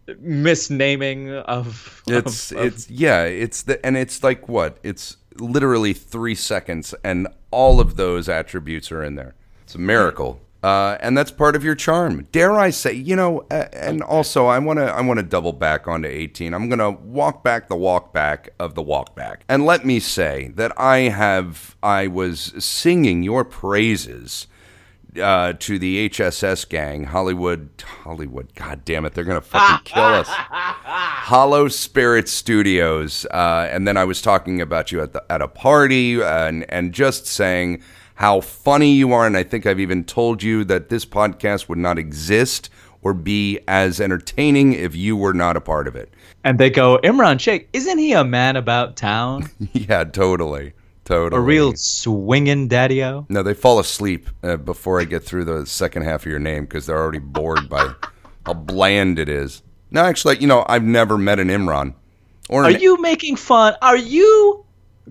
[0.07, 4.77] misnaming of It's of- of- it's yeah, it's the and it's like what?
[4.83, 9.35] It's literally 3 seconds and all of those attributes are in there.
[9.63, 10.41] It's a miracle.
[10.63, 12.27] Uh, and that's part of your charm.
[12.31, 15.53] Dare I say, you know, uh, and also I want to I want to double
[15.53, 16.53] back onto 18.
[16.53, 19.43] I'm going to walk back the walk back of the walk back.
[19.49, 24.45] And let me say that I have I was singing your praises
[25.19, 27.69] uh, to the HSS gang, Hollywood,
[28.03, 28.53] Hollywood.
[28.55, 30.27] God damn it, they're gonna fucking kill us.
[30.29, 35.47] Hollow Spirit Studios, uh, and then I was talking about you at the at a
[35.47, 37.81] party, and and just saying
[38.15, 41.77] how funny you are, and I think I've even told you that this podcast would
[41.79, 42.69] not exist
[43.01, 46.13] or be as entertaining if you were not a part of it.
[46.43, 49.49] and they go Imran Sheikh, isn't he a man about town?
[49.73, 50.73] yeah, totally,
[51.11, 51.39] totally.
[51.39, 53.25] A real swinging daddy-o?
[53.29, 56.63] No, they fall asleep uh, before I get through the second half of your name
[56.65, 57.93] because they're already bored by
[58.45, 59.61] how bland it is.
[59.91, 61.93] No, actually, you know, I've never met an Imran.
[62.49, 63.75] Or Are an, you making fun?
[63.81, 64.65] Are you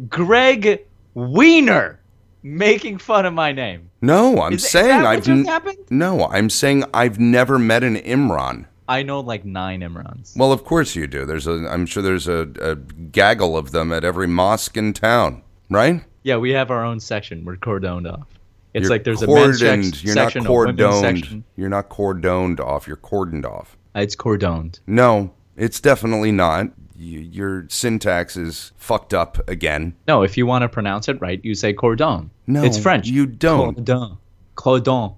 [0.09, 0.85] Gregg
[1.15, 2.01] Weiner
[2.43, 3.91] making fun of my name?
[4.03, 5.79] No, I'm Is- is saying what I've n- happened?
[5.91, 8.67] No, I'm saying I've never met an Imran.
[8.89, 10.37] I know like nine Imrans.
[10.37, 11.25] Well, of course you do.
[11.25, 15.43] There's a I'm sure there's a, a gaggle of them at every mosque in town,
[15.71, 16.03] right?
[16.23, 17.45] Yeah, we have our own section.
[17.45, 18.27] We're cordoned off.
[18.75, 20.05] It's You're like there's a men's sec- cordoned.
[20.05, 21.01] You're not section, cordoned.
[21.01, 21.45] section.
[21.57, 22.87] You're not cordoned off.
[22.87, 23.77] You're cordoned off.
[23.97, 24.81] Uh, it's cordoned.
[24.87, 26.67] No, it's definitely not.
[26.97, 29.95] Y your syntax is fucked up again.
[30.07, 32.31] No, if you want to pronounce it right, you say cordon.
[32.47, 33.09] No, it's French.
[33.09, 33.75] you don't.
[33.75, 34.19] Cordon,
[34.55, 35.11] cordon,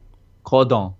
[0.44, 0.94] cordon,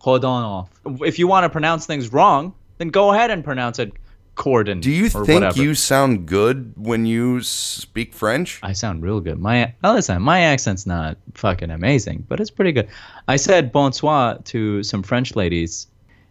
[0.00, 0.68] cordon off.
[1.00, 3.92] If you want to pronounce things wrong, then go ahead and pronounce it
[4.34, 4.80] cordon.
[4.80, 5.62] Do you think whatever.
[5.62, 8.60] you sound good when you speak French?
[8.62, 9.38] I sound real good.
[9.38, 12.88] My oh, listen, my accent's not fucking amazing, but it's pretty good.
[13.28, 15.86] I said bonsoir to some French ladies,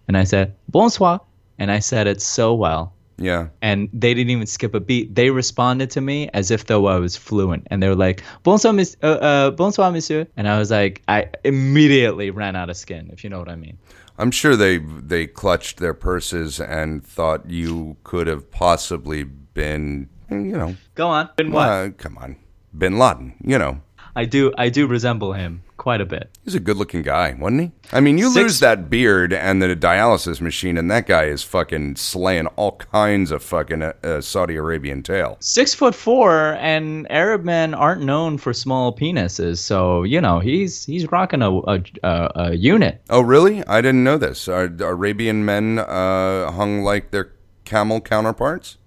[0.08, 1.22] and I said bonsoir,
[1.60, 3.48] and I said it so well, Yeah.
[3.62, 5.16] and they didn't even skip a beat.
[5.16, 8.74] They responded to me as if though I was fluent, and they were like bonsoir,
[8.74, 13.10] miss, uh, uh, bonsoir, monsieur, and I was like, I immediately ran out of skin,
[13.14, 13.78] if you know what I mean.
[14.18, 20.38] I'm sure they they clutched their purses and thought you could have possibly been, you
[20.58, 21.30] know, Go on.
[21.36, 21.68] Been what?
[21.70, 22.36] uh, come on,
[22.78, 23.36] Bin Laden.
[23.44, 23.82] You know,
[24.16, 24.54] I do.
[24.58, 26.30] I do resemble him quite a bit.
[26.46, 27.72] he's a good-looking guy, wasn't he?
[27.92, 31.44] I mean, you Six- lose that beard and the dialysis machine, and that guy is
[31.44, 35.36] fucking slaying all kinds of fucking uh, uh, Saudi Arabian tail.
[35.42, 39.58] six foot four, and Arab men aren't known for small penises.
[39.60, 43.02] So you know he's he's rocking a a, a, a unit.
[43.10, 43.62] Oh, really?
[43.68, 44.48] I didn't know this.
[44.48, 47.34] Are Arabian men uh, hung like their
[47.66, 48.78] camel counterparts?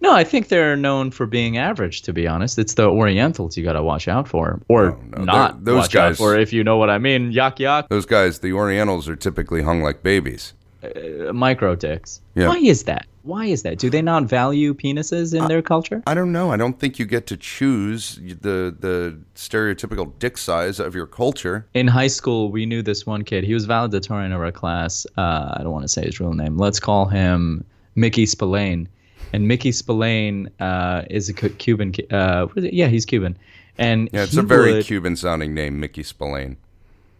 [0.00, 2.02] No, I think they're known for being average.
[2.02, 5.64] To be honest, it's the Orientals you got to watch out for, or no, not
[5.64, 7.32] they're- those watch out guys- for, if you know what I mean.
[7.32, 10.52] Yak yak, Those guys, the Orientals, are typically hung like babies.
[10.84, 12.20] uh, micro dicks.
[12.34, 12.48] Yeah.
[12.48, 13.06] Why is that?
[13.22, 13.78] Why is that?
[13.78, 16.00] Do they not value penises in their culture?
[16.06, 16.52] I don't know.
[16.52, 21.66] I don't think you get to choose the the stereotypical dick size of your culture.
[21.74, 23.42] in high school, we knew this one kid.
[23.42, 25.06] He was valedictorian of our class.
[25.16, 26.56] Uh, I don't want to say his real name.
[26.56, 27.64] Let's call him
[27.96, 28.88] Mickey Spillane.
[29.36, 31.92] And Mickey Spillane uh, is a Cuban.
[32.10, 32.72] Uh, what is it?
[32.72, 33.36] Yeah, he's Cuban.
[33.76, 36.56] And Yeah, it's a very would, Cuban sounding name, Mickey Spillane.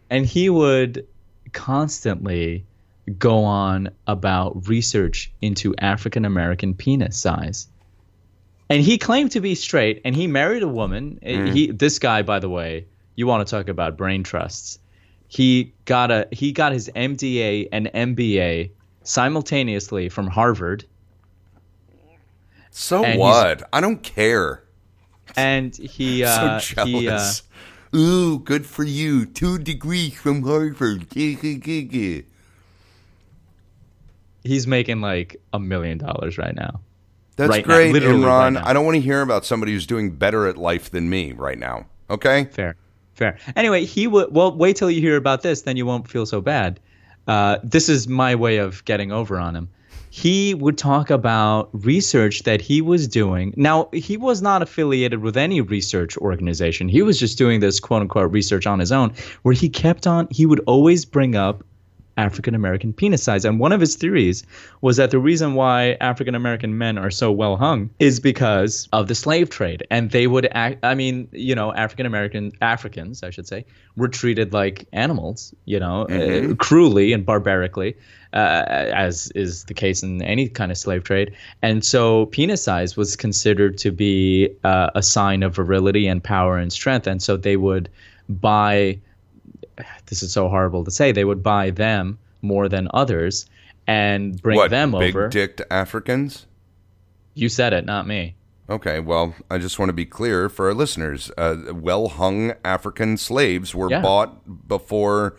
[0.09, 1.05] and he would
[1.53, 2.65] constantly
[3.19, 7.67] go on about research into African American penis size.
[8.67, 11.19] And he claimed to be straight, and he married a woman.
[11.21, 11.53] Mm.
[11.53, 14.79] He this guy, by the way, you want to talk about brain trusts?
[15.27, 18.71] He got a he got his MDA and MBA
[19.03, 20.83] simultaneously from Harvard,
[22.79, 23.67] So And what?
[23.73, 24.63] I don't care.
[25.35, 27.41] and he uh, so he uh, jealous.
[27.95, 29.25] Ooh, good for you.
[29.25, 31.07] Two degrees from Harvard.
[34.43, 36.79] he's making like a million dollars right now.
[37.35, 38.55] That's Right great, literally Imran.
[38.55, 38.63] right.
[38.63, 41.57] I don't want to hear about somebody who's doing better at life than me right
[41.57, 41.87] now.
[42.11, 42.45] Okay?
[42.45, 42.75] Fair,
[43.15, 43.39] fair.
[43.55, 44.31] Anyway, he would.
[44.31, 46.79] Well, wait till you hear about this, then you won't feel so bad.
[47.27, 49.69] Uh, this is my way of getting over on him.
[50.09, 53.53] He would talk about research that he was doing.
[53.57, 56.87] Now, he was not affiliated with any research organization.
[56.87, 60.27] He was just doing this quote unquote research on his own, where he kept on,
[60.31, 61.63] he would always bring up
[62.17, 63.45] African American penis size.
[63.45, 64.43] And one of his theories
[64.81, 69.07] was that the reason why African American men are so well hung is because of
[69.07, 69.85] the slave trade.
[69.91, 73.65] And they would act, I mean, you know, African American, Africans, I should say,
[73.95, 77.95] were treated like animals, you know, uh, cruelly and barbarically.
[78.33, 81.33] Uh, as is the case in any kind of slave trade.
[81.61, 86.57] And so penis size was considered to be uh, a sign of virility and power
[86.57, 87.07] and strength.
[87.07, 87.89] And so they would
[88.27, 88.99] buy
[90.07, 93.45] this is so horrible to say, they would buy them more than others
[93.87, 95.27] and bring what, them big over.
[95.29, 96.45] dicked Africans?
[97.33, 98.35] You said it, not me.
[98.69, 101.31] Okay, well, I just want to be clear for our listeners.
[101.37, 104.01] Uh, well hung African slaves were Yeah.
[104.01, 105.37] bought before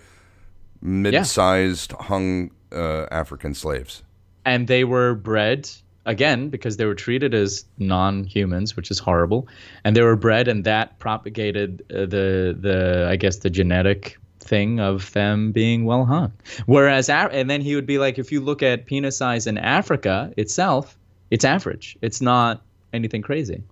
[0.80, 4.02] mid sized hung uh, African slaves.
[4.44, 5.68] and they were bred
[6.08, 9.46] again because they were treated as non-humans which is horrible.
[9.84, 14.80] And they were bred and that propagated uh, the the i guess the genetic thing
[14.80, 16.32] of them being well hung.
[16.66, 20.32] Whereas and then he would be like if you look at penis size in africa
[20.36, 20.96] itself
[21.30, 21.96] it's average.
[22.00, 22.62] It's not
[22.94, 23.62] anything crazy.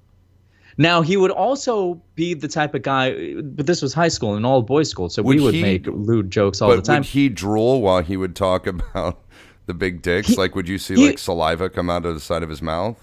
[0.78, 4.44] Now he would also be the type of guy but this was high school and
[4.44, 6.98] all boys school so we Would would he- make lewd jokes all the time.
[7.00, 9.18] would he drool while he would talk about
[9.66, 10.28] the big dicks?
[10.28, 12.62] He- like, would you see he- like saliva come out of the side of his
[12.62, 13.02] mouth?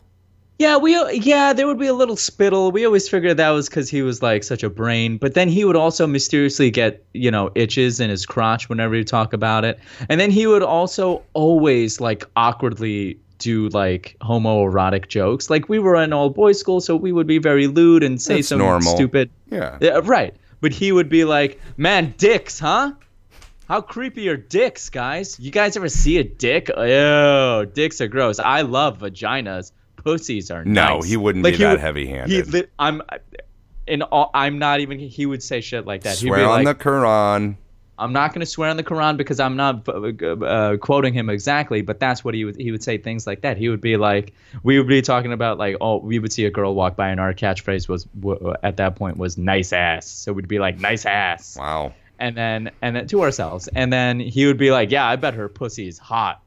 [0.59, 2.71] Yeah, we yeah, there would be a little spittle.
[2.71, 5.17] We always figured that was because he was like such a brain.
[5.17, 9.03] But then he would also mysteriously get you know itches in his crotch whenever you
[9.03, 9.79] talk about it.
[10.09, 15.49] And then he would also always like awkwardly do like homoerotic jokes.
[15.49, 18.35] Like we were in all boys school, so we would be very lewd and say
[18.35, 18.95] That's some normal.
[18.95, 19.31] stupid.
[19.49, 19.77] Yeah.
[19.81, 20.35] Yeah, right.
[20.61, 22.93] But he would be like, "Man, dicks, huh?
[23.67, 25.39] How creepy are dicks, guys?
[25.39, 26.69] You guys ever see a dick?
[26.75, 28.39] Oh, dicks are gross.
[28.39, 29.71] I love vaginas.
[29.95, 32.53] Pussies are No, nice." he wouldn't be he that would- heavy-handed.
[32.53, 33.01] He, I'm,
[33.87, 34.99] in all, I'm not even.
[34.99, 36.17] He would say shit like that.
[36.17, 37.55] He'd Swear be on like, the Quran.
[37.99, 41.83] I'm not going to swear on the Quran because I'm not uh, quoting him exactly,
[41.83, 43.55] but that's what he would he would say things like that.
[43.55, 44.33] He would be like,
[44.63, 47.19] we would be talking about like, oh, we would see a girl walk by, and
[47.19, 48.07] our catchphrase was
[48.63, 50.07] at that point was nice ass.
[50.07, 51.93] So we'd be like, nice ass, Wow.
[52.23, 55.33] And then and then to ourselves, and then he would be like, yeah, I bet
[55.33, 56.41] her pussy is hot,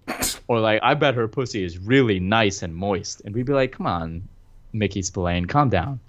[0.48, 3.72] or like, I bet her pussy is really nice and moist, and we'd be like,
[3.72, 4.26] come on,
[4.72, 6.00] Mickey Spillane, calm down.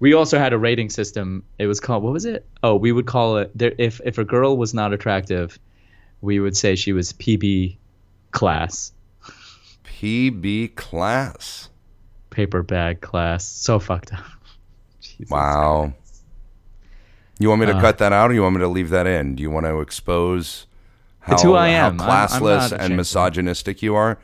[0.00, 1.44] We also had a rating system.
[1.58, 2.46] It was called what was it?
[2.62, 5.58] Oh, we would call it there, if if a girl was not attractive,
[6.22, 7.76] we would say she was PB
[8.30, 8.92] class,
[9.84, 11.68] PB class.
[12.30, 13.44] paper bag class.
[13.46, 14.24] So fucked up.
[15.02, 15.30] Jesus.
[15.30, 15.92] Wow.
[17.38, 19.06] You want me to Uh, cut that out, or you want me to leave that
[19.06, 19.34] in?
[19.34, 20.66] Do you want to expose
[21.20, 21.98] how, who I am.
[21.98, 24.18] how I'm- I'm classless and misogynistic you are?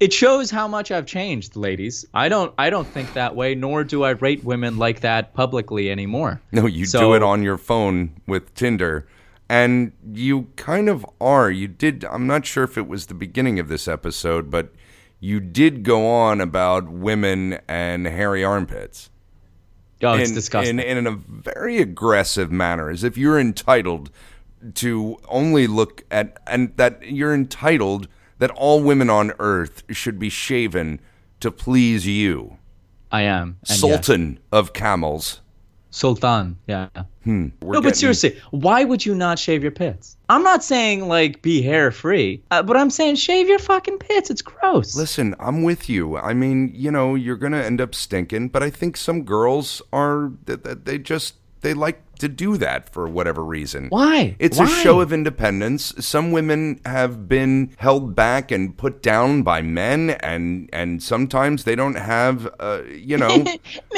[0.00, 2.04] It shows how much I've changed, ladies.
[2.12, 5.90] I don't I don't think that way, nor do I rate women like that publicly
[5.90, 6.40] anymore.
[6.52, 9.06] No, you do it on your phone with Tinder.
[9.48, 11.50] And you kind of are.
[11.50, 12.04] You did.
[12.10, 14.72] I'm not sure if it was the beginning of this episode, but
[15.20, 19.10] you did go on about women and hairy armpits.
[20.02, 20.78] Oh, it's in, disgusting.
[20.78, 24.10] In, in a very aggressive manner, as if you're entitled
[24.74, 30.28] to only look at, and that you're entitled that all women on earth should be
[30.28, 31.00] shaven
[31.40, 32.58] to please you.
[33.10, 33.58] I am.
[33.68, 33.80] And yes.
[33.80, 35.40] Sultan of camels.
[35.90, 36.88] Sultan, yeah.
[37.24, 40.16] We're no, getting- but seriously, why would you not shave your pits?
[40.28, 44.30] I'm not saying like be hair free, uh, but I'm saying shave your fucking pits.
[44.30, 44.96] It's gross.
[44.96, 46.16] Listen, I'm with you.
[46.16, 49.82] I mean, you know, you're going to end up stinking, but I think some girls
[49.92, 53.88] are, th- th- they just, they like to do that for whatever reason.
[53.88, 54.36] Why?
[54.38, 55.92] It's a show of independence.
[55.98, 61.74] Some women have been held back and put down by men, and and sometimes they
[61.74, 63.44] don't have, uh, you know,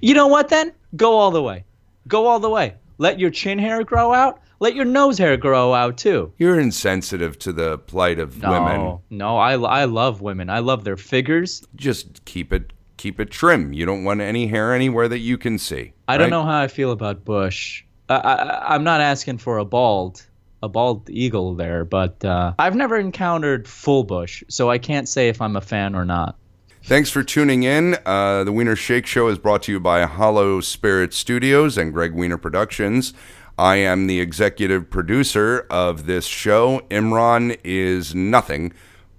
[0.00, 0.72] you know what then?
[0.96, 1.64] Go all the way.
[2.08, 2.74] Go all the way.
[2.98, 4.40] Let your chin hair grow out.
[4.58, 6.32] Let your nose hair grow out too.
[6.36, 8.98] you're insensitive to the plight of No, women.
[9.08, 10.50] no, I, I love women.
[10.50, 11.62] I love their figures.
[11.76, 13.72] Just keep it keep it trim.
[13.72, 15.94] You don't want any hair anywhere that you can see.
[16.08, 17.82] I don't know how I feel about Bush.
[18.10, 20.26] I, I, I'm not asking for a bald,
[20.62, 25.30] a bald eagle there, but uh, I've never encountered full Bush, so I can't say
[25.30, 26.36] if I'm a fan or not.
[26.82, 27.98] Thanks for tuning in.
[28.04, 32.14] Uh, the Weiner Sheikh Show is brought to you by Hollow Spirit Studios and Gregg
[32.14, 33.12] Weiner Productions.
[33.58, 36.80] I am the executive producer of this show.
[36.90, 38.72] Imran is nothing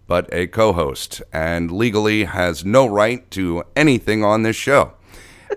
[0.07, 4.93] but a co host and legally has no right to anything on this show.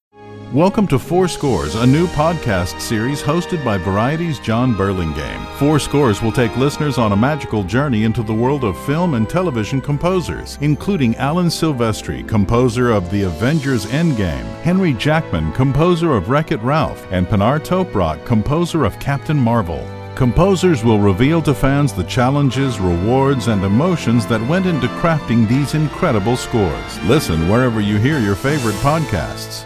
[0.54, 5.43] Welcome to Four Scores, a new podcast series hosted by Variety's John Burlingame.
[5.58, 9.28] Four Scores will take listeners on a magical journey into the world of film and
[9.28, 16.51] television composers, including Alan Silvestri, composer of The Avengers Endgame, Henry Jackman, composer of Wreck
[16.51, 19.84] It Ralph, and Pinar Toprak, composer of Captain Marvel.
[20.14, 25.74] Composers will reveal to fans the challenges, rewards, and emotions that went into crafting these
[25.74, 27.01] incredible scores.
[27.06, 29.66] Listen wherever you hear your favorite podcasts.